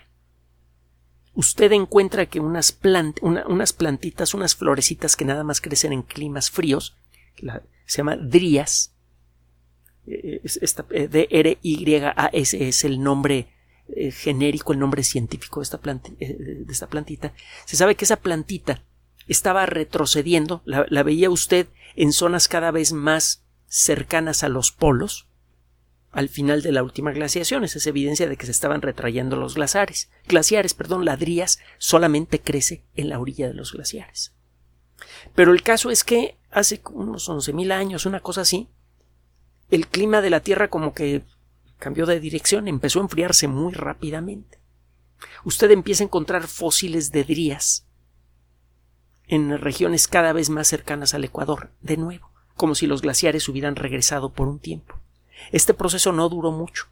Usted 1.35 1.71
encuentra 1.73 2.25
que 2.25 2.41
unas, 2.41 2.79
unas 3.21 3.73
plantitas, 3.75 4.33
unas 4.33 4.55
florecitas 4.57 5.17
que 5.17 5.27
nada 5.27 5.45
más 5.45 5.61
crecen 5.61 5.93
en 5.93 6.01
climas 6.01 6.51
fríos, 6.51 6.97
se 7.85 7.99
llama 7.99 8.17
Drías, 8.17 8.95
eh, 10.07 10.41
eh, 10.43 11.09
D-R-Y-A-S 11.09 12.69
es 12.69 12.85
el 12.85 13.03
nombre 13.03 13.49
eh, 13.89 14.11
genérico, 14.11 14.73
el 14.73 14.79
nombre 14.79 15.03
científico 15.03 15.61
de 15.61 15.65
esta 15.65 16.89
plantita. 16.89 17.35
Se 17.67 17.77
sabe 17.77 17.97
que 17.97 18.07
esa 18.07 18.17
plantita 18.17 18.83
estaba 19.29 19.67
retrocediendo, 19.67 20.63
la 20.65 21.03
veía 21.03 21.29
usted 21.29 21.67
en 21.97 22.15
zonas 22.15 22.49
cada 22.49 22.71
vez 22.71 22.95
más 22.95 23.45
cercanas 23.67 24.43
a 24.43 24.49
los 24.49 24.73
polos, 24.73 25.29
al 26.17 26.31
final 26.31 26.63
de 26.63 26.73
la 26.73 26.83
última 26.83 27.13
glaciación. 27.13 27.63
Esa 27.63 27.77
es 27.77 27.87
evidencia 27.87 28.27
de 28.27 28.39
que 28.39 28.47
se 28.47 28.53
estaban 28.53 28.81
retrayendo 28.81 29.37
los 29.37 29.55
glaciares. 29.55 30.09
Glaciares, 30.27 30.73
perdón, 30.73 31.05
ladrías 31.05 31.59
solamente 31.77 32.41
crece 32.41 32.87
en 32.95 33.11
la 33.11 33.21
orilla 33.21 33.49
de 33.49 33.53
los 33.53 33.75
glaciares. 33.75 34.33
Pero 35.35 35.53
el 35.53 35.63
caso 35.63 35.91
es 35.91 36.05
que 36.05 36.39
hace 36.51 36.81
unos 36.91 37.29
11.000 37.29 37.71
años, 37.71 38.07
una 38.07 38.21
cosa 38.21 38.41
así, 38.41 38.71
el 39.71 39.89
clima 39.89 40.23
de 40.23 40.31
la 40.31 40.41
Tierra 40.41 40.69
como 40.69 40.95
que 40.95 41.23
cambió 41.79 42.07
de 42.07 42.19
dirección, 42.19 42.67
empezó 42.67 43.01
a 43.01 43.03
enfriarse 43.03 43.47
muy 43.47 43.75
rápidamente. 43.75 44.59
Usted 45.45 45.71
empieza 45.71 46.03
a 46.03 46.07
encontrar 46.07 46.47
fósiles 46.49 47.13
de 47.13 47.25
drías 47.25 47.87
en 49.27 49.59
regiones 49.59 50.09
cada 50.09 50.33
vez 50.33 50.49
más 50.49 50.67
cercanas 50.67 51.13
al 51.13 51.25
Ecuador, 51.25 51.73
de 51.83 51.99
nuevo, 51.99 52.31
como 52.55 52.75
si 52.75 52.87
los 52.87 53.03
glaciares 53.03 53.51
hubieran 53.51 53.77
regresado 53.77 54.33
por 54.33 54.49
un 54.49 54.61
tiempo. 54.61 54.99
Este 55.52 55.75
proceso 55.75 56.12
no 56.12 56.28
duró 56.28 56.52
mucho. 56.52 56.87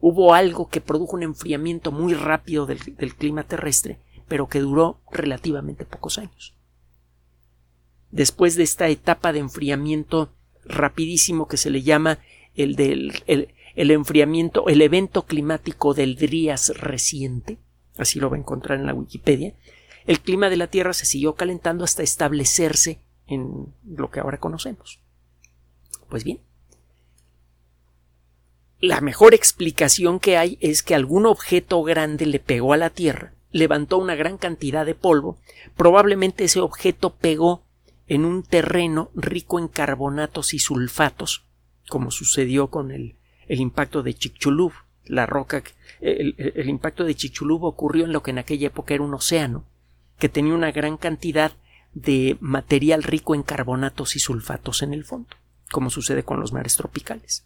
Hubo 0.00 0.34
algo 0.34 0.68
que 0.68 0.80
produjo 0.80 1.16
un 1.16 1.22
enfriamiento 1.22 1.90
muy 1.90 2.14
rápido 2.14 2.66
del, 2.66 2.78
clima 3.16 3.42
terrestre, 3.42 3.98
pero 4.28 4.48
que 4.48 4.60
duró 4.60 5.00
relativamente 5.10 5.84
pocos 5.84 6.18
años. 6.18 6.54
Después 8.10 8.56
de 8.56 8.62
esta 8.62 8.88
etapa 8.88 9.32
de 9.32 9.40
enfriamiento 9.40 10.32
rapidísimo 10.64 11.48
que 11.48 11.56
se 11.56 11.70
le 11.70 11.82
llama 11.82 12.18
el 12.54 12.76
del 12.76 13.22
el, 13.26 13.90
enfriamiento, 13.90 14.68
el 14.68 14.82
evento 14.82 15.24
climático 15.24 15.94
del 15.94 16.16
Drías 16.16 16.72
reciente, 16.76 17.58
así 17.96 18.18
lo 18.18 18.30
va 18.30 18.36
a 18.36 18.40
encontrar 18.40 18.78
en 18.78 18.86
la 18.86 18.94
Wikipedia, 18.94 19.54
el 20.06 20.20
clima 20.20 20.48
de 20.48 20.56
la 20.56 20.68
Tierra 20.68 20.94
se 20.94 21.06
siguió 21.06 21.34
calentando 21.34 21.84
hasta 21.84 22.02
establecerse 22.02 23.00
en 23.26 23.74
lo 23.84 24.10
que 24.10 24.20
ahora 24.20 24.38
conocemos. 24.38 25.00
Pues 26.08 26.24
bien, 26.24 26.40
la 28.80 29.00
mejor 29.00 29.34
explicación 29.34 30.20
que 30.20 30.36
hay 30.36 30.56
es 30.60 30.82
que 30.82 30.94
algún 30.94 31.26
objeto 31.26 31.82
grande 31.82 32.26
le 32.26 32.38
pegó 32.38 32.72
a 32.72 32.76
la 32.76 32.90
Tierra, 32.90 33.32
levantó 33.50 33.98
una 33.98 34.14
gran 34.14 34.38
cantidad 34.38 34.86
de 34.86 34.94
polvo, 34.94 35.38
probablemente 35.76 36.44
ese 36.44 36.60
objeto 36.60 37.14
pegó 37.14 37.64
en 38.06 38.24
un 38.24 38.42
terreno 38.42 39.10
rico 39.14 39.58
en 39.58 39.68
carbonatos 39.68 40.54
y 40.54 40.60
sulfatos, 40.60 41.44
como 41.88 42.10
sucedió 42.10 42.68
con 42.68 42.92
el, 42.92 43.16
impacto 43.48 44.02
de 44.02 44.14
Chicxulub, 44.14 44.72
la 45.04 45.26
roca, 45.26 45.62
el, 46.00 46.34
el 46.38 46.68
impacto 46.68 47.04
de 47.04 47.14
Chicxulub 47.14 47.64
ocurrió 47.64 48.04
en 48.04 48.12
lo 48.12 48.22
que 48.22 48.30
en 48.30 48.38
aquella 48.38 48.68
época 48.68 48.94
era 48.94 49.02
un 49.02 49.14
océano, 49.14 49.64
que 50.18 50.28
tenía 50.28 50.54
una 50.54 50.70
gran 50.70 50.96
cantidad 50.96 51.52
de 51.94 52.36
material 52.40 53.02
rico 53.02 53.34
en 53.34 53.42
carbonatos 53.42 54.14
y 54.14 54.20
sulfatos 54.20 54.82
en 54.82 54.94
el 54.94 55.04
fondo, 55.04 55.30
como 55.70 55.90
sucede 55.90 56.22
con 56.22 56.38
los 56.38 56.52
mares 56.52 56.76
tropicales. 56.76 57.44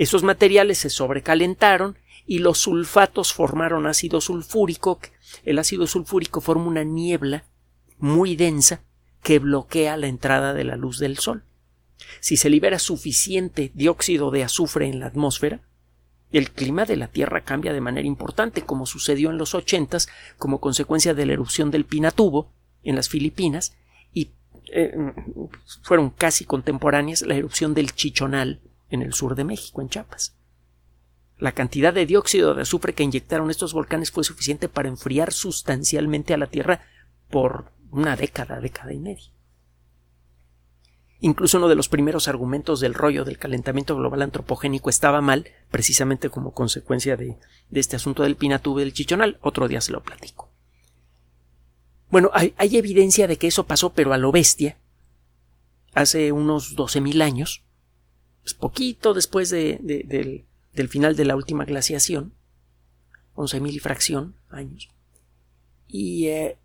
Esos 0.00 0.22
materiales 0.22 0.78
se 0.78 0.88
sobrecalentaron 0.88 1.98
y 2.26 2.38
los 2.38 2.56
sulfatos 2.56 3.34
formaron 3.34 3.86
ácido 3.86 4.22
sulfúrico. 4.22 4.98
El 5.44 5.58
ácido 5.58 5.86
sulfúrico 5.86 6.40
forma 6.40 6.64
una 6.64 6.84
niebla 6.84 7.44
muy 7.98 8.34
densa 8.34 8.80
que 9.22 9.38
bloquea 9.38 9.98
la 9.98 10.06
entrada 10.06 10.54
de 10.54 10.64
la 10.64 10.76
luz 10.76 11.00
del 11.00 11.18
sol. 11.18 11.44
Si 12.20 12.38
se 12.38 12.48
libera 12.48 12.78
suficiente 12.78 13.72
dióxido 13.74 14.30
de 14.30 14.42
azufre 14.42 14.88
en 14.88 15.00
la 15.00 15.06
atmósfera, 15.08 15.60
el 16.32 16.50
clima 16.50 16.86
de 16.86 16.96
la 16.96 17.08
Tierra 17.08 17.44
cambia 17.44 17.74
de 17.74 17.82
manera 17.82 18.06
importante, 18.06 18.62
como 18.62 18.86
sucedió 18.86 19.28
en 19.28 19.36
los 19.36 19.54
ochentas 19.54 20.08
como 20.38 20.60
consecuencia 20.60 21.12
de 21.12 21.26
la 21.26 21.34
erupción 21.34 21.70
del 21.70 21.84
Pinatubo 21.84 22.50
en 22.84 22.96
las 22.96 23.10
Filipinas 23.10 23.76
y 24.14 24.30
eh, 24.72 24.94
fueron 25.82 26.08
casi 26.08 26.46
contemporáneas 26.46 27.20
la 27.20 27.34
erupción 27.34 27.74
del 27.74 27.92
Chichonal 27.92 28.62
en 28.90 29.02
el 29.02 29.14
sur 29.14 29.34
de 29.34 29.44
México, 29.44 29.80
en 29.80 29.88
Chiapas. 29.88 30.36
La 31.38 31.52
cantidad 31.52 31.94
de 31.94 32.04
dióxido 32.04 32.54
de 32.54 32.62
azufre 32.62 32.92
que 32.92 33.02
inyectaron 33.02 33.50
estos 33.50 33.72
volcanes 33.72 34.10
fue 34.10 34.24
suficiente 34.24 34.68
para 34.68 34.88
enfriar 34.88 35.32
sustancialmente 35.32 36.34
a 36.34 36.36
la 36.36 36.48
Tierra 36.48 36.82
por 37.30 37.72
una 37.90 38.14
década, 38.16 38.60
década 38.60 38.92
y 38.92 38.98
media. 38.98 39.30
Incluso 41.20 41.58
uno 41.58 41.68
de 41.68 41.74
los 41.74 41.88
primeros 41.88 42.28
argumentos 42.28 42.80
del 42.80 42.94
rollo 42.94 43.24
del 43.24 43.38
calentamiento 43.38 43.94
global 43.94 44.22
antropogénico 44.22 44.88
estaba 44.88 45.20
mal, 45.20 45.48
precisamente 45.70 46.30
como 46.30 46.52
consecuencia 46.52 47.16
de, 47.16 47.36
este 47.72 47.96
asunto 47.96 48.22
del 48.22 48.36
Pinatubo 48.36 48.80
y 48.80 48.84
del 48.84 48.94
Chichonal. 48.94 49.38
Otro 49.42 49.68
día 49.68 49.82
se 49.82 49.92
lo 49.92 50.02
platico. 50.02 50.50
Bueno, 52.10 52.30
hay, 52.32 52.54
hay 52.56 52.76
evidencia 52.76 53.26
de 53.26 53.36
que 53.36 53.46
eso 53.46 53.66
pasó, 53.66 53.92
pero 53.92 54.12
a 54.12 54.18
lo 54.18 54.32
bestia, 54.32 54.78
hace 55.92 56.32
unos 56.32 56.76
12.000 56.76 57.22
años, 57.22 57.64
pues, 58.42 58.54
poquito 58.54 59.14
después 59.14 59.50
de, 59.50 59.78
del, 60.72 60.88
final 60.88 61.16
de 61.16 61.24
la 61.24 61.36
última 61.36 61.64
glaciación, 61.64 62.32
11.000 63.36 63.72
y 63.72 63.78
fracción 63.78 64.34
años. 64.50 64.88
Y 65.88 66.28
eh, 66.28 66.56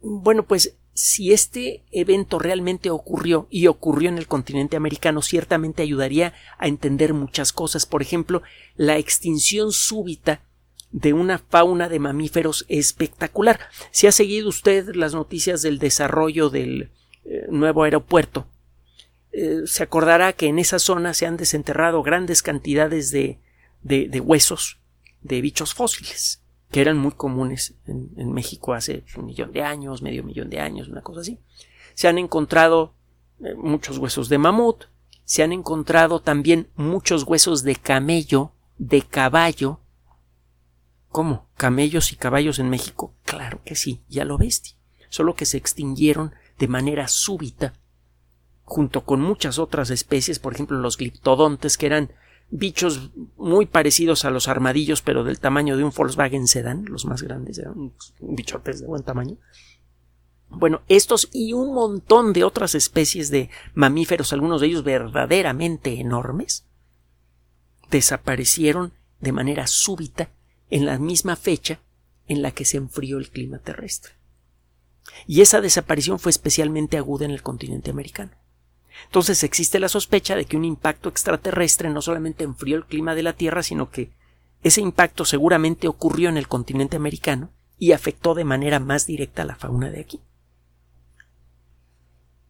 bueno, 0.00 0.44
pues 0.44 0.74
si 0.94 1.32
este 1.32 1.82
evento 1.92 2.38
realmente 2.38 2.90
ocurrió 2.90 3.46
y 3.50 3.68
ocurrió 3.68 4.08
en 4.08 4.18
el 4.18 4.26
continente 4.26 4.76
americano, 4.76 5.22
ciertamente 5.22 5.82
ayudaría 5.82 6.34
a 6.58 6.68
entender 6.68 7.14
muchas 7.14 7.52
cosas. 7.52 7.86
Por 7.86 8.02
ejemplo, 8.02 8.42
la 8.76 8.98
extinción 8.98 9.72
súbita 9.72 10.42
de 10.90 11.12
una 11.12 11.38
fauna 11.38 11.88
de 11.88 12.00
mamíferos 12.00 12.66
espectacular. 12.68 13.60
Si 13.92 14.08
ha 14.08 14.12
seguido 14.12 14.48
usted 14.48 14.94
las 14.94 15.14
noticias 15.14 15.62
del 15.62 15.78
desarrollo 15.78 16.50
del 16.50 16.90
eh, 17.24 17.46
nuevo 17.48 17.84
aeropuerto 17.84 18.46
eh, 19.32 19.62
se 19.66 19.82
acordará 19.82 20.32
que 20.32 20.46
en 20.46 20.58
esa 20.58 20.78
zona 20.78 21.14
se 21.14 21.26
han 21.26 21.36
desenterrado 21.36 22.02
grandes 22.02 22.42
cantidades 22.42 23.10
de, 23.12 23.38
de, 23.82 24.20
huesos 24.20 24.80
de 25.22 25.40
bichos 25.40 25.72
fósiles, 25.72 26.42
que 26.70 26.80
eran 26.80 26.98
muy 26.98 27.12
comunes 27.12 27.74
en, 27.86 28.32
México 28.32 28.74
hace 28.74 29.04
un 29.16 29.26
millón 29.26 29.52
de 29.52 29.62
años, 29.62 30.02
medio 30.02 30.24
millón 30.24 30.50
de 30.50 30.60
años, 30.60 30.88
una 30.88 31.02
cosa 31.02 31.20
así. 31.20 31.38
Se 31.94 32.08
han 32.08 32.18
encontrado 32.18 32.94
eh, 33.40 33.54
muchos 33.54 33.98
huesos 33.98 34.28
de 34.28 34.38
mamut, 34.38 34.84
se 35.24 35.44
han 35.44 35.52
encontrado 35.52 36.20
también 36.20 36.68
muchos 36.74 37.22
huesos 37.22 37.62
de 37.62 37.76
camello, 37.76 38.52
de 38.78 39.02
caballo. 39.02 39.78
¿Cómo? 41.08 41.48
¿Camellos 41.56 42.12
y 42.12 42.16
caballos 42.16 42.58
en 42.58 42.68
México? 42.68 43.14
Claro 43.24 43.60
que 43.64 43.76
sí, 43.76 44.00
ya 44.08 44.24
lo 44.24 44.38
ves. 44.38 44.76
Solo 45.08 45.34
que 45.34 45.46
se 45.46 45.56
extinguieron 45.56 46.34
de 46.58 46.66
manera 46.66 47.06
súbita, 47.06 47.74
junto 48.70 49.00
con 49.04 49.20
muchas 49.20 49.58
otras 49.58 49.90
especies, 49.90 50.38
por 50.38 50.54
ejemplo 50.54 50.78
los 50.78 50.96
gliptodontes, 50.96 51.76
que 51.76 51.86
eran 51.86 52.12
bichos 52.50 53.10
muy 53.36 53.66
parecidos 53.66 54.24
a 54.24 54.30
los 54.30 54.46
armadillos, 54.46 55.02
pero 55.02 55.24
del 55.24 55.40
tamaño 55.40 55.76
de 55.76 55.82
un 55.82 55.90
Volkswagen 55.90 56.46
Sedan, 56.46 56.84
los 56.84 57.04
más 57.04 57.20
grandes, 57.20 57.58
eran 57.58 57.92
bichotes 58.20 58.80
de 58.80 58.86
buen 58.86 59.02
tamaño. 59.02 59.38
Bueno, 60.48 60.82
estos 60.86 61.28
y 61.32 61.52
un 61.52 61.74
montón 61.74 62.32
de 62.32 62.44
otras 62.44 62.76
especies 62.76 63.32
de 63.32 63.50
mamíferos, 63.74 64.32
algunos 64.32 64.60
de 64.60 64.68
ellos 64.68 64.84
verdaderamente 64.84 65.98
enormes, 65.98 66.64
desaparecieron 67.90 68.92
de 69.18 69.32
manera 69.32 69.66
súbita 69.66 70.30
en 70.70 70.86
la 70.86 70.96
misma 71.00 71.34
fecha 71.34 71.80
en 72.28 72.40
la 72.40 72.52
que 72.52 72.64
se 72.64 72.76
enfrió 72.76 73.18
el 73.18 73.30
clima 73.30 73.58
terrestre. 73.58 74.12
Y 75.26 75.40
esa 75.40 75.60
desaparición 75.60 76.20
fue 76.20 76.30
especialmente 76.30 76.98
aguda 76.98 77.24
en 77.24 77.32
el 77.32 77.42
continente 77.42 77.90
americano. 77.90 78.39
Entonces 79.06 79.42
existe 79.42 79.78
la 79.78 79.88
sospecha 79.88 80.36
de 80.36 80.44
que 80.44 80.56
un 80.56 80.64
impacto 80.64 81.08
extraterrestre 81.08 81.90
no 81.90 82.02
solamente 82.02 82.44
enfrió 82.44 82.76
el 82.76 82.84
clima 82.84 83.14
de 83.14 83.22
la 83.22 83.32
Tierra, 83.32 83.62
sino 83.62 83.90
que 83.90 84.10
ese 84.62 84.80
impacto 84.80 85.24
seguramente 85.24 85.88
ocurrió 85.88 86.28
en 86.28 86.36
el 86.36 86.48
continente 86.48 86.96
americano 86.96 87.50
y 87.78 87.92
afectó 87.92 88.34
de 88.34 88.44
manera 88.44 88.78
más 88.78 89.06
directa 89.06 89.42
a 89.42 89.46
la 89.46 89.56
fauna 89.56 89.90
de 89.90 90.00
aquí. 90.00 90.20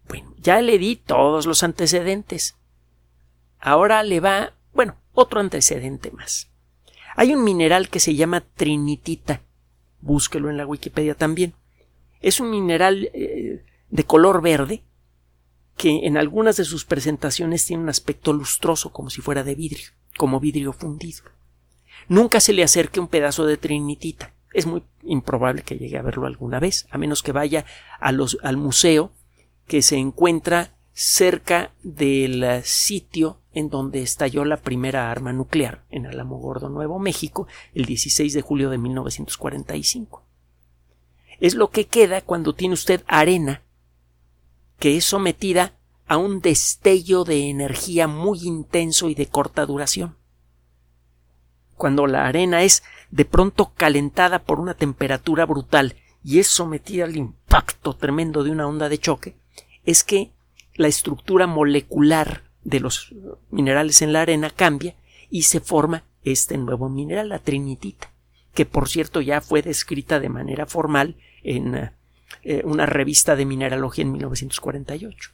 Bueno, 0.09 0.35
ya 0.39 0.61
le 0.61 0.77
di 0.79 0.97
todos 0.97 1.47
los 1.47 1.63
antecedentes. 1.63 2.57
Ahora 3.61 4.03
le 4.03 4.19
va, 4.19 4.55
bueno, 4.75 4.97
otro 5.13 5.39
antecedente 5.39 6.11
más. 6.11 6.51
Hay 7.15 7.33
un 7.33 7.45
mineral 7.45 7.89
que 7.89 8.01
se 8.01 8.17
llama 8.17 8.41
trinitita. 8.41 9.43
Búsquelo 10.01 10.51
en 10.51 10.57
la 10.57 10.67
Wikipedia 10.67 11.15
también. 11.15 11.55
Es 12.21 12.41
un 12.41 12.51
mineral 12.51 13.11
eh, 13.13 13.65
de 13.89 14.05
color 14.05 14.43
verde 14.43 14.83
que 15.81 16.07
en 16.07 16.19
algunas 16.19 16.59
de 16.59 16.67
sus 16.67 16.85
presentaciones 16.85 17.65
tiene 17.65 17.83
un 17.83 17.89
aspecto 17.89 18.35
lustroso 18.35 18.93
como 18.93 19.09
si 19.09 19.23
fuera 19.23 19.45
de 19.45 19.55
vidrio, 19.55 19.89
como 20.19 20.39
vidrio 20.39 20.75
fundido. 20.75 21.23
Nunca 22.07 22.39
se 22.41 22.53
le 22.53 22.63
acerque 22.63 23.01
un 23.01 23.09
pedazo 23.09 23.47
de 23.47 23.57
trinitita. 23.57 24.35
Es 24.53 24.67
muy 24.67 24.83
improbable 25.05 25.63
que 25.63 25.79
llegue 25.79 25.97
a 25.97 26.03
verlo 26.03 26.27
alguna 26.27 26.61
vez, 26.61 26.87
a 26.91 26.99
menos 26.99 27.23
que 27.23 27.33
vaya 27.33 27.65
al 27.99 28.59
museo 28.59 29.11
que 29.67 29.81
se 29.81 29.97
encuentra 29.97 30.77
cerca 30.93 31.71
del 31.83 32.63
sitio 32.63 33.39
en 33.55 33.71
donde 33.71 34.03
estalló 34.03 34.45
la 34.45 34.59
primera 34.59 35.11
arma 35.11 35.33
nuclear 35.33 35.87
en 35.89 36.05
Alamogordo, 36.05 36.69
Nuevo 36.69 36.99
México, 36.99 37.49
el 37.73 37.87
16 37.87 38.35
de 38.35 38.43
julio 38.43 38.69
de 38.69 38.77
1945. 38.77 40.27
Es 41.41 41.55
lo 41.55 41.71
que 41.71 41.87
queda 41.87 42.21
cuando 42.21 42.55
tiene 42.55 42.75
usted 42.75 43.03
arena 43.07 43.63
que 44.81 44.97
es 44.97 45.05
sometida 45.05 45.75
a 46.09 46.17
un 46.17 46.41
destello 46.41 47.23
de 47.23 47.51
energía 47.51 48.09
muy 48.09 48.41
intenso 48.43 49.09
y 49.09 49.15
de 49.15 49.27
corta 49.27 49.65
duración. 49.67 50.17
Cuando 51.77 52.07
la 52.07 52.27
arena 52.27 52.63
es 52.63 52.83
de 53.11 53.25
pronto 53.25 53.73
calentada 53.77 54.43
por 54.43 54.59
una 54.59 54.75
temperatura 54.75 55.47
brutal 55.47 55.97
y 56.25 56.41
es 56.41 56.49
sometida 56.49 57.05
al 57.05 57.17
impacto 57.17 57.95
tremendo 57.95 58.43
de 58.43 58.51
una 58.51 58.67
onda 58.67 58.89
de 58.89 58.99
choque, 58.99 59.37
es 59.85 60.03
que 60.03 60.33
la 60.75 60.89
estructura 60.89 61.47
molecular 61.47 62.43
de 62.65 62.81
los 62.81 63.15
minerales 63.51 64.03
en 64.03 64.13
la 64.13 64.23
arena 64.23 64.51
cambia 64.51 64.97
y 65.31 65.43
se 65.43 65.61
forma 65.61 66.05
este 66.25 66.57
nuevo 66.57 66.89
mineral, 66.89 67.29
la 67.29 67.39
trinitita, 67.39 68.11
que 68.55 68.67
por 68.67 68.89
cierto 68.89 69.21
ya 69.21 69.43
fue 69.43 69.63
descrita 69.63 70.21
de 70.21 70.29
manera 70.31 70.67
formal 70.67 71.17
en 71.43 71.93
eh, 72.43 72.63
una 72.65 72.87
revista 72.87 73.37
de 73.37 73.45
mineralogía 73.45 74.03
en 74.03 74.13
1948. 74.13 75.31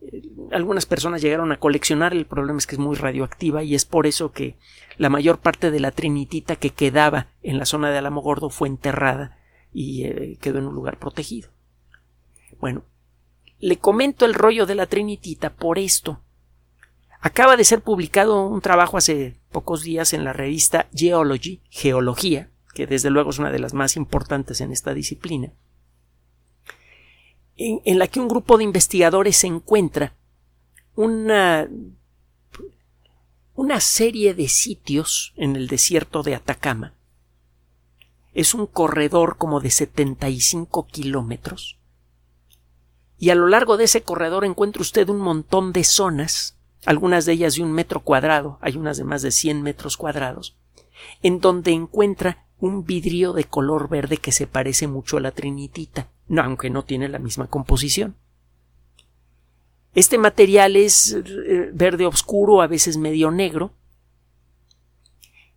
Eh, 0.00 0.22
algunas 0.50 0.86
personas 0.86 1.22
llegaron 1.22 1.52
a 1.52 1.58
coleccionar, 1.58 2.12
el 2.12 2.26
problema 2.26 2.58
es 2.58 2.66
que 2.66 2.74
es 2.74 2.80
muy 2.80 2.96
radioactiva 2.96 3.62
y 3.62 3.74
es 3.74 3.84
por 3.84 4.06
eso 4.06 4.32
que 4.32 4.56
la 4.98 5.08
mayor 5.08 5.38
parte 5.38 5.70
de 5.70 5.80
la 5.80 5.92
trinitita 5.92 6.56
que 6.56 6.70
quedaba 6.70 7.28
en 7.42 7.58
la 7.58 7.66
zona 7.66 7.90
de 7.90 7.98
Alamogordo 7.98 8.50
fue 8.50 8.68
enterrada 8.68 9.38
y 9.72 10.04
eh, 10.04 10.38
quedó 10.40 10.58
en 10.58 10.66
un 10.66 10.74
lugar 10.74 10.98
protegido. 10.98 11.50
Bueno, 12.60 12.84
le 13.58 13.78
comento 13.78 14.24
el 14.24 14.34
rollo 14.34 14.66
de 14.66 14.74
la 14.74 14.86
trinitita 14.86 15.50
por 15.50 15.78
esto. 15.78 16.20
Acaba 17.20 17.56
de 17.56 17.64
ser 17.64 17.80
publicado 17.80 18.46
un 18.48 18.60
trabajo 18.60 18.96
hace 18.96 19.36
pocos 19.52 19.82
días 19.82 20.12
en 20.12 20.24
la 20.24 20.32
revista 20.32 20.88
Geology, 20.92 21.62
Geología, 21.70 22.50
que 22.74 22.88
desde 22.88 23.10
luego 23.10 23.30
es 23.30 23.38
una 23.38 23.52
de 23.52 23.60
las 23.60 23.74
más 23.74 23.96
importantes 23.96 24.60
en 24.60 24.72
esta 24.72 24.94
disciplina, 24.94 25.52
en, 27.56 27.98
la 27.98 28.08
que 28.08 28.20
un 28.20 28.28
grupo 28.28 28.58
de 28.58 28.64
investigadores 28.64 29.44
encuentra 29.44 30.14
una, 30.94 31.68
una 33.54 33.80
serie 33.80 34.34
de 34.34 34.48
sitios 34.48 35.32
en 35.36 35.56
el 35.56 35.68
desierto 35.68 36.22
de 36.22 36.34
Atacama. 36.34 36.94
Es 38.34 38.54
un 38.54 38.66
corredor 38.66 39.36
como 39.36 39.60
de 39.60 39.70
75 39.70 40.86
kilómetros. 40.86 41.78
Y 43.18 43.30
a 43.30 43.34
lo 43.34 43.46
largo 43.46 43.76
de 43.76 43.84
ese 43.84 44.02
corredor 44.02 44.44
encuentra 44.44 44.82
usted 44.82 45.08
un 45.08 45.20
montón 45.20 45.72
de 45.72 45.84
zonas, 45.84 46.56
algunas 46.84 47.26
de 47.26 47.34
ellas 47.34 47.54
de 47.54 47.62
un 47.62 47.72
metro 47.72 48.00
cuadrado, 48.00 48.58
hay 48.60 48.76
unas 48.76 48.96
de 48.96 49.04
más 49.04 49.22
de 49.22 49.30
100 49.30 49.62
metros 49.62 49.96
cuadrados, 49.96 50.56
en 51.22 51.38
donde 51.38 51.72
encuentra 51.72 52.46
un 52.58 52.84
vidrio 52.84 53.32
de 53.32 53.44
color 53.44 53.88
verde 53.88 54.16
que 54.16 54.32
se 54.32 54.46
parece 54.46 54.88
mucho 54.88 55.18
a 55.18 55.20
la 55.20 55.30
trinitita 55.30 56.08
aunque 56.36 56.70
no 56.70 56.84
tiene 56.84 57.08
la 57.08 57.18
misma 57.18 57.46
composición. 57.48 58.16
Este 59.94 60.16
material 60.16 60.76
es 60.76 61.12
eh, 61.12 61.70
verde 61.72 62.06
oscuro, 62.06 62.62
a 62.62 62.66
veces 62.66 62.96
medio 62.96 63.30
negro, 63.30 63.74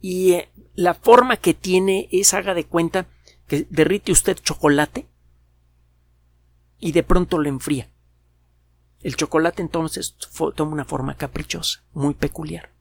y 0.01 0.33
eh, 0.33 0.49
la 0.75 0.93
forma 0.93 1.37
que 1.37 1.53
tiene 1.53 2.09
es, 2.11 2.33
haga 2.33 2.53
de 2.53 2.65
cuenta, 2.65 3.07
que 3.47 3.65
derrite 3.69 4.11
usted 4.11 4.37
chocolate 4.37 5.07
y 6.79 6.91
de 6.91 7.03
pronto 7.03 7.37
lo 7.37 7.47
enfría. 7.47 7.89
El 9.01 9.15
chocolate 9.15 9.61
entonces 9.61 10.15
toma 10.55 10.71
una 10.71 10.85
forma 10.85 11.15
caprichosa, 11.15 11.83
muy 11.93 12.13
peculiar. 12.13 12.71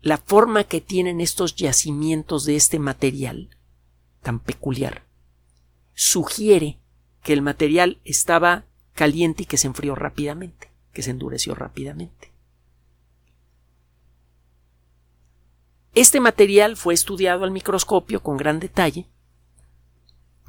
La 0.00 0.18
forma 0.18 0.64
que 0.64 0.80
tienen 0.80 1.20
estos 1.20 1.56
yacimientos 1.56 2.44
de 2.44 2.56
este 2.56 2.78
material, 2.78 3.56
tan 4.22 4.40
peculiar, 4.40 5.07
sugiere 5.98 6.78
que 7.24 7.32
el 7.32 7.42
material 7.42 8.00
estaba 8.04 8.66
caliente 8.94 9.42
y 9.42 9.46
que 9.46 9.56
se 9.56 9.66
enfrió 9.66 9.96
rápidamente, 9.96 10.70
que 10.92 11.02
se 11.02 11.10
endureció 11.10 11.56
rápidamente. 11.56 12.32
Este 15.96 16.20
material 16.20 16.76
fue 16.76 16.94
estudiado 16.94 17.42
al 17.42 17.50
microscopio 17.50 18.22
con 18.22 18.36
gran 18.36 18.60
detalle 18.60 19.08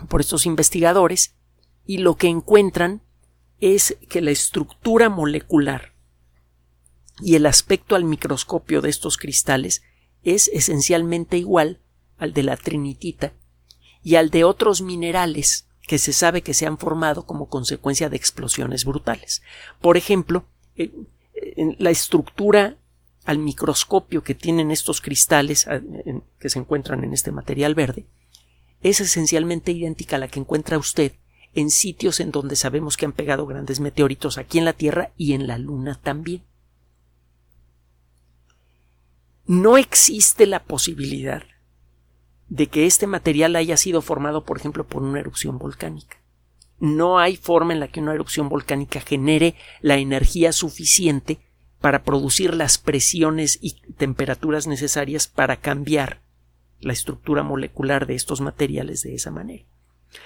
por 0.08 0.22
estos 0.22 0.46
investigadores 0.46 1.34
y 1.84 1.98
lo 1.98 2.16
que 2.16 2.28
encuentran 2.28 3.02
es 3.60 3.98
que 4.08 4.22
la 4.22 4.30
estructura 4.30 5.10
molecular 5.10 5.96
y 7.22 7.34
el 7.34 7.48
aspecto 7.48 7.96
al 7.96 8.04
microscopio 8.04 8.82
de 8.82 8.90
estos 8.90 9.18
cristales 9.18 9.82
es 10.22 10.48
esencialmente 10.50 11.38
igual 11.38 11.82
al 12.20 12.34
de 12.34 12.44
la 12.44 12.56
trinitita 12.56 13.34
y 14.04 14.16
al 14.16 14.30
de 14.30 14.44
otros 14.44 14.82
minerales 14.82 15.68
que 15.88 15.98
se 15.98 16.14
sabe 16.14 16.42
que 16.42 16.54
se 16.54 16.66
han 16.68 16.78
formado 16.78 17.26
como 17.26 17.50
consecuencia 17.50 18.10
de 18.10 18.18
explosiones 18.18 18.86
brutales. 18.86 19.42
Por 19.82 19.98
ejemplo, 19.98 20.46
eh, 20.76 20.92
la 21.80 21.90
estructura 21.90 22.78
al 23.26 23.40
microscopio 23.40 24.24
que 24.24 24.36
tienen 24.36 24.72
estos 24.72 25.02
cristales 25.02 25.68
que 26.40 26.50
se 26.50 26.60
encuentran 26.60 27.04
en 27.04 27.14
este 27.14 27.32
material 27.32 27.76
verde 27.76 28.06
es 28.82 29.02
esencialmente 29.02 29.72
idéntica 29.72 30.16
a 30.16 30.20
la 30.20 30.28
que 30.28 30.40
encuentra 30.40 30.78
usted 30.78 31.14
en 31.54 31.70
sitios 31.70 32.20
en 32.20 32.32
donde 32.32 32.56
sabemos 32.56 32.98
que 32.98 33.06
han 33.06 33.12
pegado 33.12 33.46
grandes 33.46 33.80
meteoritos 33.80 34.38
aquí 34.38 34.58
en 34.58 34.66
la 34.66 34.74
Tierra 34.74 35.12
y 35.18 35.34
en 35.34 35.48
la 35.48 35.58
Luna 35.58 36.00
también. 36.02 36.44
No 39.46 39.78
existe 39.78 40.46
la 40.46 40.64
posibilidad 40.64 41.44
de 42.50 42.68
que 42.68 42.86
este 42.86 43.08
material 43.08 43.56
haya 43.56 43.78
sido 43.78 44.02
formado, 44.02 44.44
por 44.44 44.58
ejemplo, 44.58 44.86
por 44.86 45.04
una 45.04 45.20
erupción 45.20 45.58
volcánica. 45.58 46.18
No 46.80 47.20
hay 47.20 47.36
forma 47.36 47.74
en 47.74 47.80
la 47.80 47.90
que 47.90 48.00
una 48.00 48.14
erupción 48.14 48.50
volcánica 48.50 49.02
genere 49.02 49.56
la 49.82 49.98
energía 49.98 50.52
suficiente 50.52 51.40
para 51.80 52.04
producir 52.04 52.54
las 52.54 52.78
presiones 52.78 53.60
y 53.62 53.74
temperaturas 53.94 54.68
necesarias 54.68 55.28
para 55.28 55.58
cambiar 55.58 56.22
la 56.80 56.94
estructura 56.94 57.44
molecular 57.44 58.06
de 58.06 58.16
estos 58.16 58.42
materiales 58.42 59.04
de 59.04 59.16
esa 59.16 59.32
manera. 59.32 59.66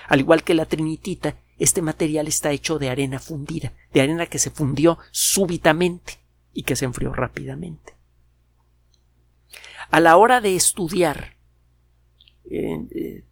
Al 0.07 0.19
igual 0.19 0.43
que 0.43 0.53
la 0.53 0.65
trinitita, 0.65 1.35
este 1.57 1.81
material 1.81 2.27
está 2.27 2.51
hecho 2.51 2.79
de 2.79 2.89
arena 2.89 3.19
fundida, 3.19 3.73
de 3.93 4.01
arena 4.01 4.27
que 4.27 4.39
se 4.39 4.49
fundió 4.49 4.97
súbitamente 5.11 6.19
y 6.53 6.63
que 6.63 6.75
se 6.75 6.85
enfrió 6.85 7.13
rápidamente. 7.13 7.93
A 9.89 9.99
la 9.99 10.17
hora 10.17 10.41
de 10.41 10.55
estudiar 10.55 11.35
eh, 12.49 13.23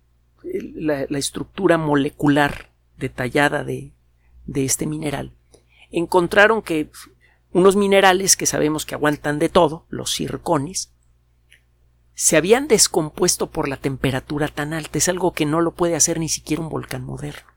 la, 0.74 1.04
estructura 1.17 1.78
molecular 1.78 2.71
detallada 2.97 3.63
de, 3.63 3.93
de 4.45 4.65
este 4.65 4.86
mineral, 4.86 5.34
encontraron 5.91 6.62
que 6.62 6.89
unos 7.52 7.76
minerales 7.76 8.38
que 8.38 8.45
sabemos 8.45 8.86
que 8.86 8.95
aguantan 8.95 9.39
de 9.39 9.50
todo, 9.50 9.86
los 9.89 10.13
circones, 10.13 10.93
se 12.13 12.38
habían 12.38 12.67
descompuesto 12.67 13.50
por 13.50 13.67
la 13.67 13.78
temperatura 13.78 14.47
tan 14.47 14.74
alta. 14.74 14.97
Es 14.97 15.10
algo 15.10 15.34
que 15.34 15.45
no 15.45 15.62
lo 15.62 15.74
puede 15.74 15.95
hacer 15.95 16.19
ni 16.19 16.30
siquiera 16.30 16.62
un 16.62 16.69
volcán 16.69 17.04
moderno. 17.04 17.50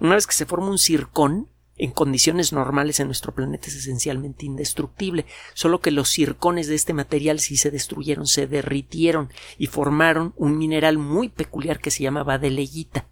Una 0.00 0.14
vez 0.14 0.26
que 0.26 0.34
se 0.34 0.46
forma 0.46 0.70
un 0.70 0.78
circón, 0.78 1.48
en 1.82 1.90
condiciones 1.90 2.52
normales 2.52 3.00
en 3.00 3.08
nuestro 3.08 3.34
planeta 3.34 3.66
es 3.66 3.74
esencialmente 3.74 4.46
indestructible, 4.46 5.26
solo 5.52 5.80
que 5.80 5.90
los 5.90 6.08
circones 6.08 6.68
de 6.68 6.76
este 6.76 6.94
material 6.94 7.40
sí 7.40 7.56
se 7.56 7.72
destruyeron, 7.72 8.28
se 8.28 8.46
derritieron 8.46 9.30
y 9.58 9.66
formaron 9.66 10.32
un 10.36 10.56
mineral 10.56 10.96
muy 10.96 11.28
peculiar 11.28 11.80
que 11.80 11.90
se 11.90 12.04
llama 12.04 12.22
badeleyita. 12.22 13.08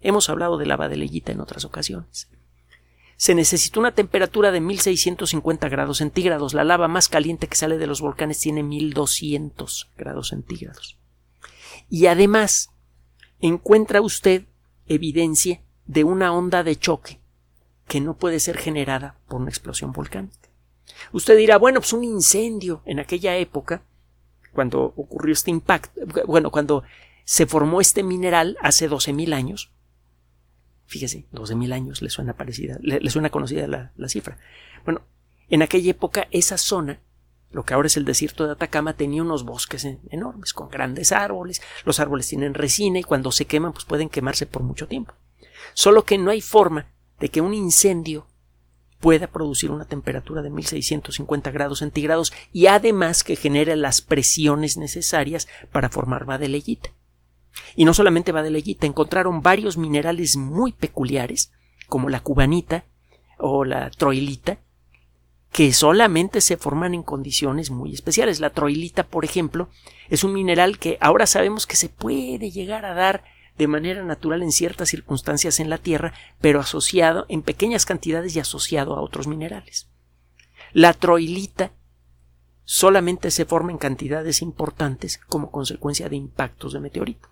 Hemos 0.00 0.28
hablado 0.28 0.58
de 0.58 0.66
la 0.66 0.76
badeleyita 0.76 1.30
en 1.30 1.40
otras 1.40 1.64
ocasiones 1.64 2.28
se 3.18 3.34
necesita 3.34 3.80
una 3.80 3.94
temperatura 3.94 4.50
de 4.50 4.60
1650 4.60 5.70
grados 5.70 5.98
centígrados. 5.98 6.52
La 6.52 6.64
lava 6.64 6.86
más 6.86 7.08
caliente 7.08 7.46
que 7.46 7.56
sale 7.56 7.78
de 7.78 7.86
los 7.86 8.02
volcanes 8.02 8.40
tiene 8.40 8.62
1200 8.62 9.92
grados 9.96 10.28
centígrados. 10.28 10.98
Y 11.88 12.06
además, 12.06 12.68
encuentra 13.40 14.02
usted 14.02 14.44
evidencia 14.86 15.62
de 15.86 16.04
una 16.04 16.34
onda 16.34 16.62
de 16.62 16.76
choque 16.76 17.20
que 17.86 18.00
no 18.00 18.16
puede 18.16 18.40
ser 18.40 18.58
generada 18.58 19.16
por 19.28 19.40
una 19.40 19.50
explosión 19.50 19.92
volcánica. 19.92 20.48
Usted 21.12 21.36
dirá, 21.36 21.58
bueno, 21.58 21.80
pues 21.80 21.92
un 21.92 22.04
incendio 22.04 22.82
en 22.84 22.98
aquella 22.98 23.36
época, 23.36 23.82
cuando 24.52 24.94
ocurrió 24.96 25.32
este 25.32 25.50
impacto, 25.50 26.00
bueno, 26.26 26.50
cuando 26.50 26.82
se 27.24 27.46
formó 27.46 27.80
este 27.80 28.02
mineral 28.02 28.56
hace 28.60 28.88
12.000 28.88 29.34
años, 29.34 29.72
Fíjese, 30.86 31.26
12.000 31.32 31.72
años 31.72 32.00
le 32.00 32.10
suena 32.10 32.34
parecida, 32.34 32.78
le, 32.80 33.10
suena 33.10 33.30
conocida 33.30 33.66
la, 33.66 33.92
la, 33.96 34.08
cifra. 34.08 34.38
Bueno, 34.84 35.02
en 35.48 35.62
aquella 35.62 35.90
época 35.90 36.28
esa 36.30 36.58
zona, 36.58 37.00
lo 37.50 37.64
que 37.64 37.74
ahora 37.74 37.86
es 37.86 37.96
el 37.96 38.04
desierto 38.04 38.46
de 38.46 38.52
Atacama, 38.52 38.92
tenía 38.92 39.22
unos 39.22 39.44
bosques 39.44 39.84
enormes, 40.10 40.52
con 40.52 40.68
grandes 40.68 41.10
árboles. 41.10 41.60
Los 41.84 41.98
árboles 41.98 42.28
tienen 42.28 42.54
resina 42.54 43.00
y 43.00 43.02
cuando 43.02 43.32
se 43.32 43.46
queman, 43.46 43.72
pues 43.72 43.84
pueden 43.84 44.08
quemarse 44.08 44.46
por 44.46 44.62
mucho 44.62 44.86
tiempo. 44.86 45.14
Solo 45.74 46.04
que 46.04 46.18
no 46.18 46.30
hay 46.30 46.40
forma 46.40 46.86
de 47.20 47.28
que 47.28 47.40
un 47.40 47.54
incendio 47.54 48.26
pueda 49.00 49.26
producir 49.26 49.70
una 49.70 49.84
temperatura 49.84 50.42
de 50.42 50.50
1650 50.50 51.50
grados 51.50 51.80
centígrados 51.80 52.32
y 52.52 52.66
además 52.66 53.24
que 53.24 53.36
genere 53.36 53.76
las 53.76 54.00
presiones 54.00 54.76
necesarias 54.76 55.48
para 55.70 55.88
formar 55.88 56.24
badeleyita. 56.24 56.90
Y 57.74 57.84
no 57.84 57.94
solamente 57.94 58.32
va 58.32 58.42
de 58.42 58.50
leyita, 58.50 58.86
encontraron 58.86 59.42
varios 59.42 59.76
minerales 59.76 60.36
muy 60.36 60.72
peculiares, 60.72 61.52
como 61.88 62.08
la 62.08 62.20
cubanita 62.20 62.84
o 63.38 63.64
la 63.64 63.90
troilita, 63.90 64.58
que 65.52 65.72
solamente 65.72 66.40
se 66.40 66.56
forman 66.56 66.94
en 66.94 67.02
condiciones 67.02 67.70
muy 67.70 67.94
especiales. 67.94 68.40
La 68.40 68.50
troilita, 68.50 69.06
por 69.06 69.24
ejemplo, 69.24 69.68
es 70.10 70.24
un 70.24 70.32
mineral 70.34 70.78
que 70.78 70.98
ahora 71.00 71.26
sabemos 71.26 71.66
que 71.66 71.76
se 71.76 71.88
puede 71.88 72.50
llegar 72.50 72.84
a 72.84 72.94
dar 72.94 73.24
de 73.58 73.66
manera 73.66 74.02
natural 74.02 74.42
en 74.42 74.52
ciertas 74.52 74.88
circunstancias 74.88 75.60
en 75.60 75.70
la 75.70 75.78
Tierra, 75.78 76.12
pero 76.40 76.60
asociado 76.60 77.26
en 77.28 77.42
pequeñas 77.42 77.86
cantidades 77.86 78.36
y 78.36 78.40
asociado 78.40 78.96
a 78.96 79.00
otros 79.00 79.26
minerales. 79.26 79.88
La 80.72 80.92
troilita 80.92 81.72
solamente 82.64 83.30
se 83.30 83.44
forma 83.44 83.72
en 83.72 83.78
cantidades 83.78 84.42
importantes 84.42 85.18
como 85.28 85.50
consecuencia 85.50 86.08
de 86.08 86.16
impactos 86.16 86.72
de 86.72 86.80
meteorito 86.80 87.28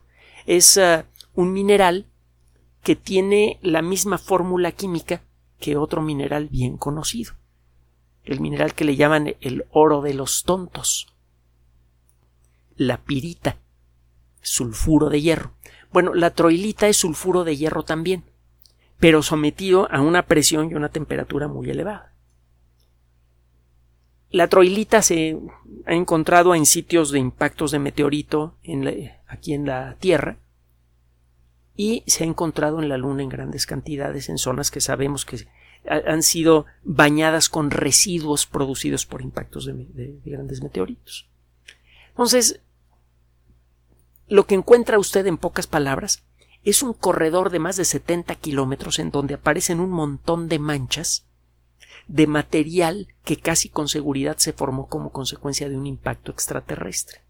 es 0.46 0.76
eh, 0.76 1.04
un 1.34 1.52
mineral 1.52 2.06
que 2.82 2.96
tiene 2.96 3.58
la 3.62 3.82
misma 3.82 4.18
fórmula 4.18 4.72
química 4.72 5.22
que 5.58 5.76
otro 5.76 6.02
mineral 6.02 6.48
bien 6.48 6.76
conocido. 6.76 7.34
El 8.24 8.40
mineral 8.40 8.74
que 8.74 8.84
le 8.84 8.96
llaman 8.96 9.34
el 9.40 9.64
oro 9.70 10.02
de 10.02 10.14
los 10.14 10.44
tontos. 10.44 11.14
La 12.76 13.02
pirita, 13.02 13.58
sulfuro 14.40 15.08
de 15.08 15.20
hierro. 15.20 15.54
Bueno, 15.94 16.12
la 16.12 16.30
troilita 16.30 16.88
es 16.88 16.96
sulfuro 16.96 17.44
de 17.44 17.56
hierro 17.56 17.84
también, 17.84 18.24
pero 18.98 19.22
sometido 19.22 19.88
a 19.92 20.00
una 20.00 20.26
presión 20.26 20.68
y 20.68 20.74
una 20.74 20.88
temperatura 20.88 21.46
muy 21.46 21.70
elevada. 21.70 22.12
La 24.28 24.48
troilita 24.48 25.02
se 25.02 25.38
ha 25.86 25.94
encontrado 25.94 26.56
en 26.56 26.66
sitios 26.66 27.12
de 27.12 27.20
impactos 27.20 27.70
de 27.70 27.78
meteorito 27.78 28.56
aquí 29.28 29.54
en 29.54 29.66
la 29.66 29.94
Tierra 30.00 30.38
y 31.76 32.02
se 32.08 32.24
ha 32.24 32.26
encontrado 32.26 32.82
en 32.82 32.88
la 32.88 32.98
Luna 32.98 33.22
en 33.22 33.28
grandes 33.28 33.64
cantidades 33.64 34.28
en 34.28 34.38
zonas 34.38 34.72
que 34.72 34.80
sabemos 34.80 35.24
que 35.24 35.46
han 35.86 36.24
sido 36.24 36.66
bañadas 36.82 37.48
con 37.48 37.70
residuos 37.70 38.46
producidos 38.46 39.06
por 39.06 39.22
impactos 39.22 39.66
de, 39.66 40.18
grandes 40.24 40.60
meteoritos. 40.60 41.28
Entonces, 42.08 42.63
lo 44.28 44.46
que 44.46 44.54
encuentra 44.54 44.98
usted 44.98 45.26
en 45.26 45.36
pocas 45.36 45.66
palabras 45.66 46.22
es 46.64 46.82
un 46.82 46.94
corredor 46.94 47.50
de 47.50 47.58
más 47.58 47.76
de 47.76 47.84
70 47.84 48.34
kilómetros 48.36 48.98
en 48.98 49.10
donde 49.10 49.34
aparecen 49.34 49.80
un 49.80 49.90
montón 49.90 50.48
de 50.48 50.58
manchas 50.58 51.26
de 52.06 52.26
material 52.26 53.08
que 53.24 53.36
casi 53.36 53.68
con 53.68 53.88
seguridad 53.88 54.36
se 54.38 54.52
formó 54.52 54.88
como 54.88 55.10
consecuencia 55.10 55.68
de 55.68 55.76
un 55.76 55.86
impacto 55.86 56.32
extraterrestre. 56.32 57.20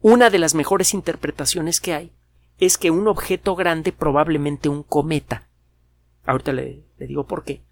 Una 0.00 0.30
de 0.30 0.38
las 0.38 0.54
mejores 0.54 0.94
interpretaciones 0.94 1.80
que 1.80 1.94
hay 1.94 2.12
es 2.58 2.78
que 2.78 2.90
un 2.90 3.08
objeto 3.08 3.54
grande, 3.54 3.92
probablemente 3.92 4.68
un 4.68 4.82
cometa, 4.82 5.48
ahorita 6.24 6.52
le, 6.52 6.84
digo 6.98 7.26
por 7.26 7.44
qué, 7.44 7.62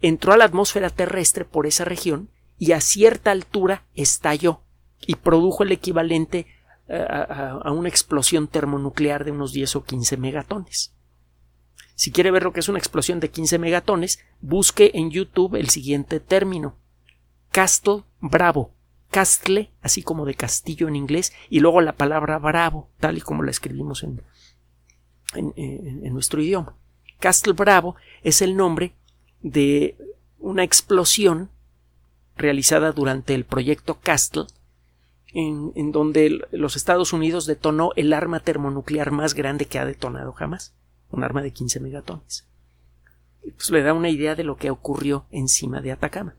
entró 0.00 0.32
a 0.32 0.36
la 0.36 0.44
atmósfera 0.44 0.90
terrestre 0.90 1.44
por 1.44 1.66
esa 1.66 1.84
región 1.84 2.30
y 2.58 2.72
a 2.72 2.80
cierta 2.80 3.30
altura 3.30 3.84
estalló 3.94 4.62
y 5.06 5.16
produjo 5.16 5.62
el 5.62 5.72
equivalente 5.72 6.46
a, 6.88 7.60
a, 7.62 7.72
una 7.72 7.88
explosión 7.88 8.48
termonuclear 8.48 9.24
de 9.24 9.30
unos 9.30 9.52
10 9.52 9.76
o 9.76 9.84
15 9.84 10.16
megatones. 10.16 10.94
Si 11.94 12.12
quiere 12.12 12.30
ver 12.30 12.44
lo 12.44 12.52
que 12.52 12.60
es 12.60 12.68
una 12.68 12.78
explosión 12.78 13.20
de 13.20 13.30
15 13.30 13.58
megatones, 13.58 14.20
busque 14.40 14.92
en 14.94 15.10
YouTube 15.10 15.56
el 15.56 15.68
siguiente 15.68 16.20
término. 16.20 16.76
Castle 17.50 18.04
Bravo. 18.20 18.72
Castle, 19.10 19.70
así 19.80 20.02
como 20.02 20.26
de 20.26 20.34
castillo 20.34 20.86
en 20.86 20.96
inglés, 20.96 21.32
y 21.48 21.60
luego 21.60 21.80
la 21.80 21.96
palabra 21.96 22.38
bravo, 22.38 22.90
tal 23.00 23.16
y 23.16 23.20
como 23.20 23.42
la 23.42 23.50
escribimos 23.50 24.02
en, 24.02 24.22
en, 25.34 26.12
nuestro 26.12 26.42
idioma. 26.42 26.76
Castle 27.18 27.54
Bravo 27.54 27.96
es 28.22 28.42
el 28.42 28.56
nombre 28.56 28.94
de 29.40 29.96
una 30.38 30.62
explosión 30.62 31.50
realizada 32.36 32.92
durante 32.92 33.34
el 33.34 33.44
proyecto 33.44 33.98
Castle, 33.98 34.44
en, 35.32 35.92
donde 35.92 36.40
los 36.50 36.76
Estados 36.76 37.12
Unidos 37.12 37.46
detonó 37.46 37.90
el 37.96 38.12
arma 38.12 38.40
termonuclear 38.40 39.10
más 39.10 39.34
grande 39.34 39.66
que 39.66 39.78
ha 39.78 39.84
detonado 39.84 40.32
jamás 40.32 40.74
un 41.10 41.24
arma 41.24 41.42
de 41.42 41.52
15 41.52 41.80
megatones. 41.80 42.46
Pues 43.40 43.70
le 43.70 43.82
da 43.82 43.94
una 43.94 44.10
idea 44.10 44.34
de 44.34 44.44
lo 44.44 44.56
que 44.56 44.70
ocurrió 44.70 45.26
encima 45.30 45.80
de 45.80 45.92
Atacama. 45.92 46.34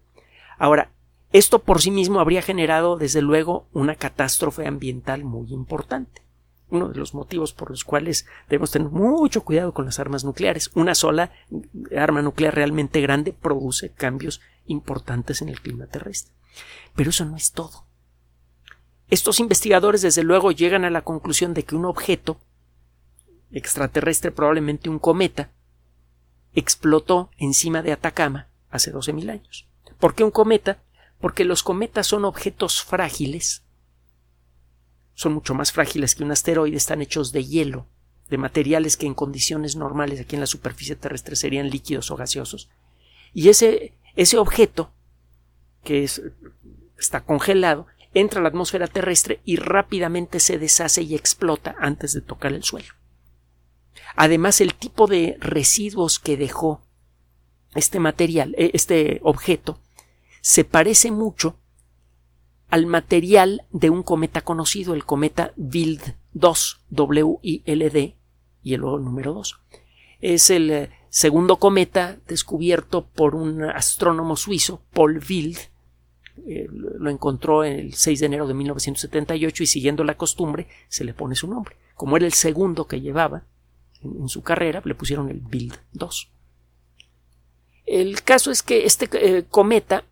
Ahora, 0.57 0.91
esto 1.31 1.59
por 1.59 1.81
sí 1.81 1.91
mismo 1.91 2.19
habría 2.19 2.41
generado, 2.41 2.97
desde 2.97 3.21
luego, 3.21 3.67
una 3.73 3.95
catástrofe 3.95 4.67
ambiental 4.67 5.23
muy 5.23 5.51
importante. 5.53 6.21
Uno 6.69 6.89
de 6.89 6.99
los 6.99 7.15
motivos 7.15 7.53
por 7.53 7.71
los 7.71 7.83
cuales 7.83 8.27
debemos 8.47 8.71
tener 8.71 8.89
mucho 8.89 9.43
cuidado 9.43 9.73
con 9.73 9.85
las 9.85 9.99
armas 9.99 10.23
nucleares. 10.23 10.69
Una 10.75 10.93
sola 10.93 11.31
arma 11.97 12.21
nuclear 12.21 12.53
realmente 12.53 13.01
grande 13.01 13.33
produce 13.33 13.91
cambios 13.91 14.41
importantes 14.67 15.41
en 15.41 15.49
el 15.49 15.61
clima 15.61 15.87
terrestre. 15.87 16.33
Pero 16.95 17.09
eso 17.09 17.25
no 17.25 17.35
es 17.35 17.53
todo. 17.53 17.85
Estos 19.09 19.39
investigadores, 19.39 20.01
desde 20.01 20.23
luego, 20.23 20.51
llegan 20.51 20.85
a 20.85 20.89
la 20.89 21.01
conclusión 21.01 21.53
de 21.53 21.63
que 21.63 21.75
un 21.75 21.85
objeto 21.85 22.39
extraterrestre, 23.51 24.31
probablemente 24.31 24.89
un 24.89 24.99
cometa, 24.99 25.51
explotó 26.53 27.31
encima 27.37 27.81
de 27.81 27.91
Atacama 27.91 28.49
hace 28.69 28.93
12.000 28.93 29.31
años. 29.31 29.67
¿Por 29.99 30.13
qué 30.13 30.23
un 30.23 30.31
cometa? 30.31 30.81
Porque 31.19 31.43
los 31.43 31.63
cometas 31.63 32.07
son 32.07 32.23
objetos 32.23 32.83
frágiles, 32.83 33.63
son 35.15 35.33
mucho 35.33 35.53
más 35.53 35.71
frágiles 35.71 36.15
que 36.15 36.23
un 36.23 36.31
asteroide, 36.31 36.77
están 36.77 37.01
hechos 37.01 37.31
de 37.31 37.43
hielo, 37.43 37.87
de 38.29 38.37
materiales 38.37 38.95
que 38.95 39.07
en 39.07 39.15
condiciones 39.15 39.75
normales 39.75 40.21
aquí 40.21 40.35
en 40.35 40.41
la 40.41 40.47
superficie 40.47 40.95
terrestre 40.95 41.35
serían 41.35 41.69
líquidos 41.69 42.11
o 42.11 42.15
gaseosos. 42.15 42.69
Y 43.33 43.49
ese, 43.49 43.93
ese 44.15 44.37
objeto, 44.37 44.91
que 45.83 46.03
es, 46.03 46.21
está 46.97 47.21
congelado, 47.21 47.87
entra 48.13 48.39
a 48.39 48.43
la 48.43 48.49
atmósfera 48.49 48.87
terrestre 48.87 49.41
y 49.45 49.57
rápidamente 49.57 50.39
se 50.39 50.57
deshace 50.57 51.03
y 51.03 51.15
explota 51.15 51.75
antes 51.79 52.13
de 52.13 52.21
tocar 52.21 52.53
el 52.53 52.63
suelo. 52.63 52.93
Además, 54.15 54.61
el 54.61 54.73
tipo 54.73 55.07
de 55.07 55.37
residuos 55.39 56.19
que 56.19 56.37
dejó 56.37 56.81
este 57.75 57.99
material, 57.99 58.55
eh, 58.57 58.71
este 58.73 59.19
objeto, 59.23 59.79
se 60.41 60.63
parece 60.63 61.11
mucho 61.11 61.57
al 62.69 62.85
material 62.85 63.65
de 63.71 63.89
un 63.89 64.03
cometa 64.03 64.41
conocido, 64.41 64.93
el 64.93 65.05
cometa 65.05 65.53
Wild 65.57 66.15
2, 66.33 66.81
W-I-L-D, 66.89 68.15
y 68.63 68.73
el 68.73 68.81
número 68.81 69.33
2. 69.33 69.59
Es 70.21 70.49
el 70.49 70.69
eh, 70.69 70.89
segundo 71.09 71.57
cometa 71.57 72.17
descubierto 72.27 73.05
por 73.07 73.35
un 73.35 73.63
astrónomo 73.63 74.35
suizo, 74.35 74.81
Paul 74.93 75.21
Wild. 75.27 75.57
Eh, 76.47 76.67
lo 76.71 77.09
encontró 77.09 77.63
el 77.63 77.93
6 77.93 78.19
de 78.19 78.25
enero 78.25 78.47
de 78.47 78.53
1978 78.53 79.63
y 79.63 79.67
siguiendo 79.67 80.03
la 80.03 80.17
costumbre 80.17 80.67
se 80.87 81.03
le 81.03 81.13
pone 81.13 81.35
su 81.35 81.47
nombre. 81.47 81.75
Como 81.95 82.17
era 82.17 82.25
el 82.25 82.33
segundo 82.33 82.87
que 82.87 83.01
llevaba 83.01 83.43
en, 84.01 84.29
su 84.29 84.41
carrera, 84.41 84.81
le 84.85 84.95
pusieron 84.95 85.29
el 85.29 85.41
Wild 85.51 85.77
2. 85.93 86.29
El 87.85 88.21
caso 88.21 88.51
es 88.51 88.61
que 88.61 88.85
este 88.85 89.09
eh, 89.13 89.45
cometa, 89.49 90.03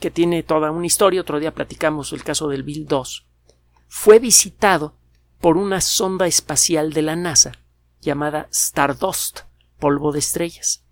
que 0.00 0.10
tiene 0.10 0.42
toda 0.42 0.70
una 0.70 0.86
historia, 0.86 1.20
otro 1.20 1.38
día 1.40 1.54
platicamos 1.54 2.12
el 2.12 2.24
caso 2.24 2.48
del 2.48 2.62
Bill 2.62 2.86
2, 2.86 3.26
fue 3.88 4.18
visitado 4.18 4.94
por 5.40 5.56
una 5.56 5.80
sonda 5.80 6.26
espacial 6.26 6.92
de 6.92 7.02
la 7.02 7.16
NASA 7.16 7.52
llamada 8.00 8.48
Stardust, 8.50 9.40
polvo 9.78 10.12
de 10.12 10.20
estrellas. 10.20 10.85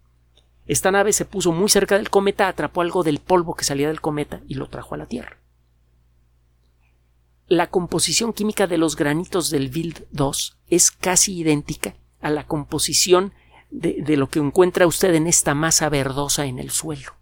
Esta 0.66 0.90
nave 0.90 1.12
se 1.12 1.24
puso 1.24 1.52
muy 1.52 1.68
cerca 1.68 1.96
del 1.96 2.10
cometa, 2.10 2.48
atrapó 2.48 2.80
algo 2.80 3.02
del 3.02 3.18
polvo 3.18 3.54
que 3.54 3.64
salía 3.64 3.88
del 3.88 4.00
cometa 4.00 4.40
y 4.48 4.54
lo 4.54 4.68
trajo 4.68 4.94
a 4.94 4.98
la 4.98 5.06
Tierra. 5.06 5.38
La 7.46 7.68
composición 7.68 8.32
química 8.32 8.66
de 8.66 8.78
los 8.78 8.96
granitos 8.96 9.50
del 9.50 9.68
Bild 9.68 10.06
2 10.12 10.56
es 10.68 10.90
casi 10.90 11.38
idéntica 11.38 11.94
a 12.22 12.30
la 12.30 12.46
composición 12.46 13.34
de, 13.70 14.16
lo 14.16 14.30
que 14.30 14.38
encuentra 14.38 14.86
usted 14.86 15.14
en 15.14 15.26
esta 15.26 15.54
masa 15.54 15.88
verdosa 15.90 16.46
en 16.46 16.58
el 16.58 16.70
suelo. 16.70 17.12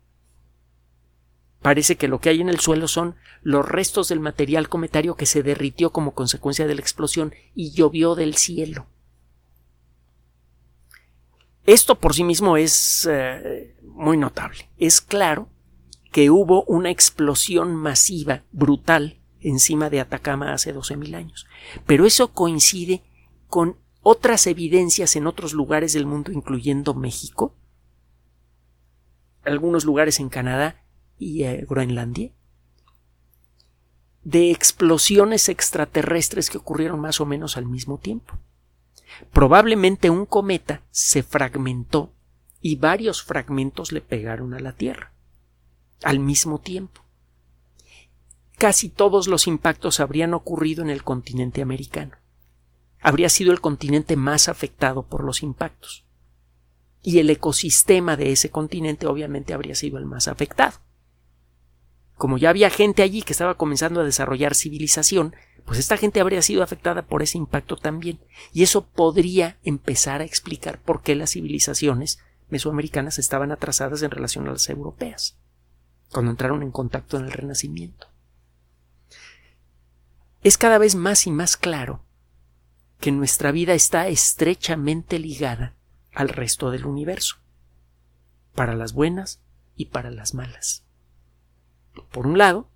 Parece 1.60 1.96
que 1.96 2.08
lo 2.08 2.20
que 2.20 2.28
hay 2.28 2.40
en 2.40 2.48
el 2.48 2.60
suelo 2.60 2.86
son 2.86 3.16
los 3.42 3.66
restos 3.66 4.08
del 4.08 4.20
material 4.20 4.68
cometario 4.68 5.16
que 5.16 5.26
se 5.26 5.42
derritió 5.42 5.90
como 5.90 6.12
consecuencia 6.12 6.66
de 6.66 6.74
la 6.74 6.80
explosión 6.80 7.34
y 7.54 7.72
llovió 7.72 8.14
del 8.14 8.36
cielo. 8.36 8.86
Esto 11.66 11.98
por 11.98 12.14
sí 12.14 12.24
mismo 12.24 12.56
es 12.56 13.08
eh, 13.10 13.76
muy 13.84 14.16
notable. 14.16 14.68
Es 14.78 15.00
claro 15.00 15.48
que 16.10 16.30
hubo 16.30 16.64
una 16.64 16.90
explosión 16.90 17.74
masiva, 17.74 18.42
brutal, 18.52 19.20
encima 19.40 19.90
de 19.90 20.00
Atacama 20.00 20.52
hace 20.52 20.74
12.000 20.74 21.14
años. 21.14 21.46
Pero 21.86 22.06
eso 22.06 22.32
coincide 22.32 23.02
con 23.48 23.76
otras 24.02 24.46
evidencias 24.46 25.14
en 25.16 25.26
otros 25.26 25.52
lugares 25.52 25.92
del 25.92 26.06
mundo, 26.06 26.32
incluyendo 26.32 26.94
México, 26.94 27.54
algunos 29.44 29.84
lugares 29.84 30.20
en 30.20 30.28
Canadá 30.28 30.84
y 31.18 31.44
eh, 31.44 31.64
Groenlandia, 31.68 32.32
de 34.24 34.50
explosiones 34.50 35.48
extraterrestres 35.48 36.50
que 36.50 36.58
ocurrieron 36.58 37.00
más 37.00 37.20
o 37.20 37.26
menos 37.26 37.56
al 37.56 37.66
mismo 37.66 37.98
tiempo. 37.98 38.38
Probablemente 39.32 40.10
un 40.10 40.26
cometa 40.26 40.82
se 40.90 41.22
fragmentó 41.22 42.12
y 42.60 42.76
varios 42.76 43.22
fragmentos 43.22 43.92
le 43.92 44.00
pegaron 44.00 44.54
a 44.54 44.60
la 44.60 44.72
Tierra 44.72 45.12
al 46.02 46.18
mismo 46.18 46.58
tiempo. 46.58 47.02
Casi 48.58 48.88
todos 48.88 49.26
los 49.26 49.46
impactos 49.46 50.00
habrían 50.00 50.34
ocurrido 50.34 50.82
en 50.82 50.90
el 50.90 51.02
continente 51.02 51.62
americano. 51.62 52.16
Habría 53.00 53.28
sido 53.28 53.52
el 53.52 53.60
continente 53.60 54.16
más 54.16 54.48
afectado 54.48 55.02
por 55.02 55.24
los 55.24 55.42
impactos. 55.42 56.04
Y 57.02 57.18
el 57.18 57.30
ecosistema 57.30 58.16
de 58.16 58.30
ese 58.30 58.50
continente 58.50 59.06
obviamente 59.06 59.54
habría 59.54 59.74
sido 59.74 59.98
el 59.98 60.06
más 60.06 60.28
afectado. 60.28 60.78
Como 62.14 62.38
ya 62.38 62.50
había 62.50 62.70
gente 62.70 63.02
allí 63.02 63.22
que 63.22 63.32
estaba 63.32 63.56
comenzando 63.56 64.00
a 64.00 64.04
desarrollar 64.04 64.54
civilización, 64.54 65.34
pues 65.64 65.78
esta 65.78 65.96
gente 65.96 66.20
habría 66.20 66.42
sido 66.42 66.62
afectada 66.62 67.02
por 67.02 67.22
ese 67.22 67.38
impacto 67.38 67.76
también. 67.76 68.20
Y 68.52 68.62
eso 68.62 68.86
podría 68.86 69.58
empezar 69.62 70.20
a 70.20 70.24
explicar 70.24 70.80
por 70.80 71.02
qué 71.02 71.14
las 71.14 71.30
civilizaciones 71.30 72.18
mesoamericanas 72.50 73.18
estaban 73.18 73.52
atrasadas 73.52 74.02
en 74.02 74.10
relación 74.10 74.46
a 74.46 74.52
las 74.52 74.68
europeas, 74.68 75.38
cuando 76.10 76.30
entraron 76.30 76.62
en 76.62 76.70
contacto 76.70 77.16
en 77.16 77.24
el 77.24 77.32
Renacimiento. 77.32 78.08
Es 80.42 80.58
cada 80.58 80.78
vez 80.78 80.94
más 80.94 81.26
y 81.26 81.30
más 81.30 81.56
claro 81.56 82.04
que 83.00 83.12
nuestra 83.12 83.52
vida 83.52 83.74
está 83.74 84.08
estrechamente 84.08 85.18
ligada 85.18 85.74
al 86.12 86.28
resto 86.28 86.70
del 86.70 86.84
universo, 86.84 87.36
para 88.54 88.74
las 88.74 88.92
buenas 88.92 89.40
y 89.76 89.86
para 89.86 90.10
las 90.10 90.34
malas. 90.34 90.84
Por 92.10 92.26
un 92.26 92.38
lado, 92.38 92.68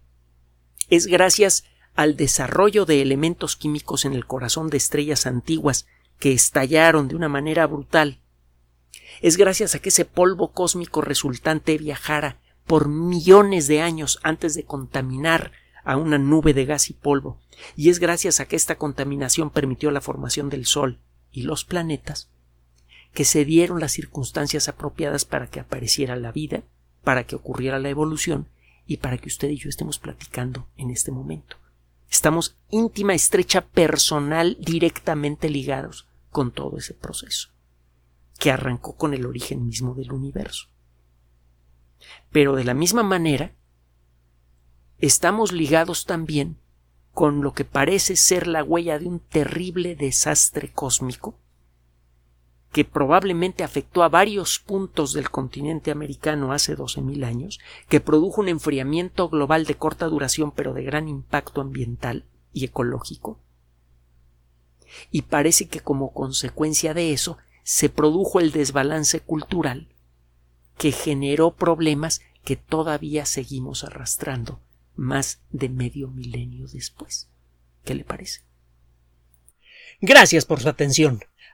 es 0.88 1.06
gracias 1.06 1.64
al 1.96 2.16
desarrollo 2.16 2.84
de 2.84 3.02
elementos 3.02 3.56
químicos 3.56 4.04
en 4.04 4.12
el 4.12 4.26
corazón 4.26 4.68
de 4.70 4.76
estrellas 4.76 5.26
antiguas 5.26 5.86
que 6.18 6.32
estallaron 6.32 7.08
de 7.08 7.16
una 7.16 7.28
manera 7.28 7.66
brutal. 7.66 8.20
Es 9.22 9.36
gracias 9.36 9.74
a 9.74 9.78
que 9.78 9.88
ese 9.88 10.04
polvo 10.04 10.52
cósmico 10.52 11.00
resultante 11.00 11.76
viajara 11.78 12.38
por 12.66 12.88
millones 12.88 13.66
de 13.66 13.80
años 13.80 14.18
antes 14.22 14.54
de 14.54 14.64
contaminar 14.64 15.52
a 15.84 15.96
una 15.96 16.18
nube 16.18 16.52
de 16.52 16.64
gas 16.64 16.90
y 16.90 16.92
polvo, 16.92 17.40
y 17.76 17.90
es 17.90 18.00
gracias 18.00 18.40
a 18.40 18.46
que 18.46 18.56
esta 18.56 18.76
contaminación 18.76 19.50
permitió 19.50 19.90
la 19.90 20.00
formación 20.00 20.50
del 20.50 20.66
Sol 20.66 20.98
y 21.30 21.42
los 21.42 21.64
planetas, 21.64 22.28
que 23.14 23.24
se 23.24 23.44
dieron 23.44 23.80
las 23.80 23.92
circunstancias 23.92 24.68
apropiadas 24.68 25.24
para 25.24 25.46
que 25.46 25.60
apareciera 25.60 26.16
la 26.16 26.32
vida, 26.32 26.64
para 27.04 27.24
que 27.24 27.36
ocurriera 27.36 27.78
la 27.78 27.88
evolución 27.88 28.48
y 28.86 28.96
para 28.98 29.16
que 29.16 29.28
usted 29.28 29.48
y 29.48 29.58
yo 29.58 29.68
estemos 29.68 29.98
platicando 29.98 30.66
en 30.76 30.90
este 30.90 31.12
momento. 31.12 31.56
Estamos 32.10 32.56
íntima, 32.70 33.14
estrecha, 33.14 33.66
personal, 33.66 34.56
directamente 34.60 35.48
ligados 35.48 36.08
con 36.30 36.52
todo 36.52 36.78
ese 36.78 36.94
proceso, 36.94 37.50
que 38.38 38.50
arrancó 38.50 38.96
con 38.96 39.14
el 39.14 39.26
origen 39.26 39.66
mismo 39.66 39.94
del 39.94 40.12
universo. 40.12 40.68
Pero 42.30 42.54
de 42.54 42.64
la 42.64 42.74
misma 42.74 43.02
manera, 43.02 43.54
estamos 44.98 45.52
ligados 45.52 46.04
también 46.04 46.58
con 47.12 47.40
lo 47.40 47.54
que 47.54 47.64
parece 47.64 48.14
ser 48.14 48.46
la 48.46 48.62
huella 48.62 48.98
de 48.98 49.06
un 49.06 49.20
terrible 49.20 49.96
desastre 49.96 50.72
cósmico 50.72 51.38
que 52.76 52.84
probablemente 52.84 53.64
afectó 53.64 54.02
a 54.02 54.10
varios 54.10 54.58
puntos 54.58 55.14
del 55.14 55.30
continente 55.30 55.90
americano 55.90 56.52
hace 56.52 56.76
12.000 56.76 57.24
años, 57.24 57.58
que 57.88 58.02
produjo 58.02 58.42
un 58.42 58.50
enfriamiento 58.50 59.30
global 59.30 59.64
de 59.64 59.76
corta 59.76 60.04
duración 60.04 60.52
pero 60.52 60.74
de 60.74 60.82
gran 60.82 61.08
impacto 61.08 61.62
ambiental 61.62 62.26
y 62.52 62.66
ecológico. 62.66 63.40
Y 65.10 65.22
parece 65.22 65.68
que 65.68 65.80
como 65.80 66.12
consecuencia 66.12 66.92
de 66.92 67.14
eso 67.14 67.38
se 67.62 67.88
produjo 67.88 68.40
el 68.40 68.52
desbalance 68.52 69.20
cultural 69.20 69.88
que 70.76 70.92
generó 70.92 71.52
problemas 71.52 72.20
que 72.44 72.56
todavía 72.56 73.24
seguimos 73.24 73.84
arrastrando 73.84 74.60
más 74.96 75.40
de 75.48 75.70
medio 75.70 76.08
milenio 76.08 76.68
después. 76.68 77.30
¿Qué 77.86 77.94
le 77.94 78.04
parece? 78.04 78.42
Gracias 80.02 80.44
por 80.44 80.60
su 80.60 80.68
atención 80.68 81.20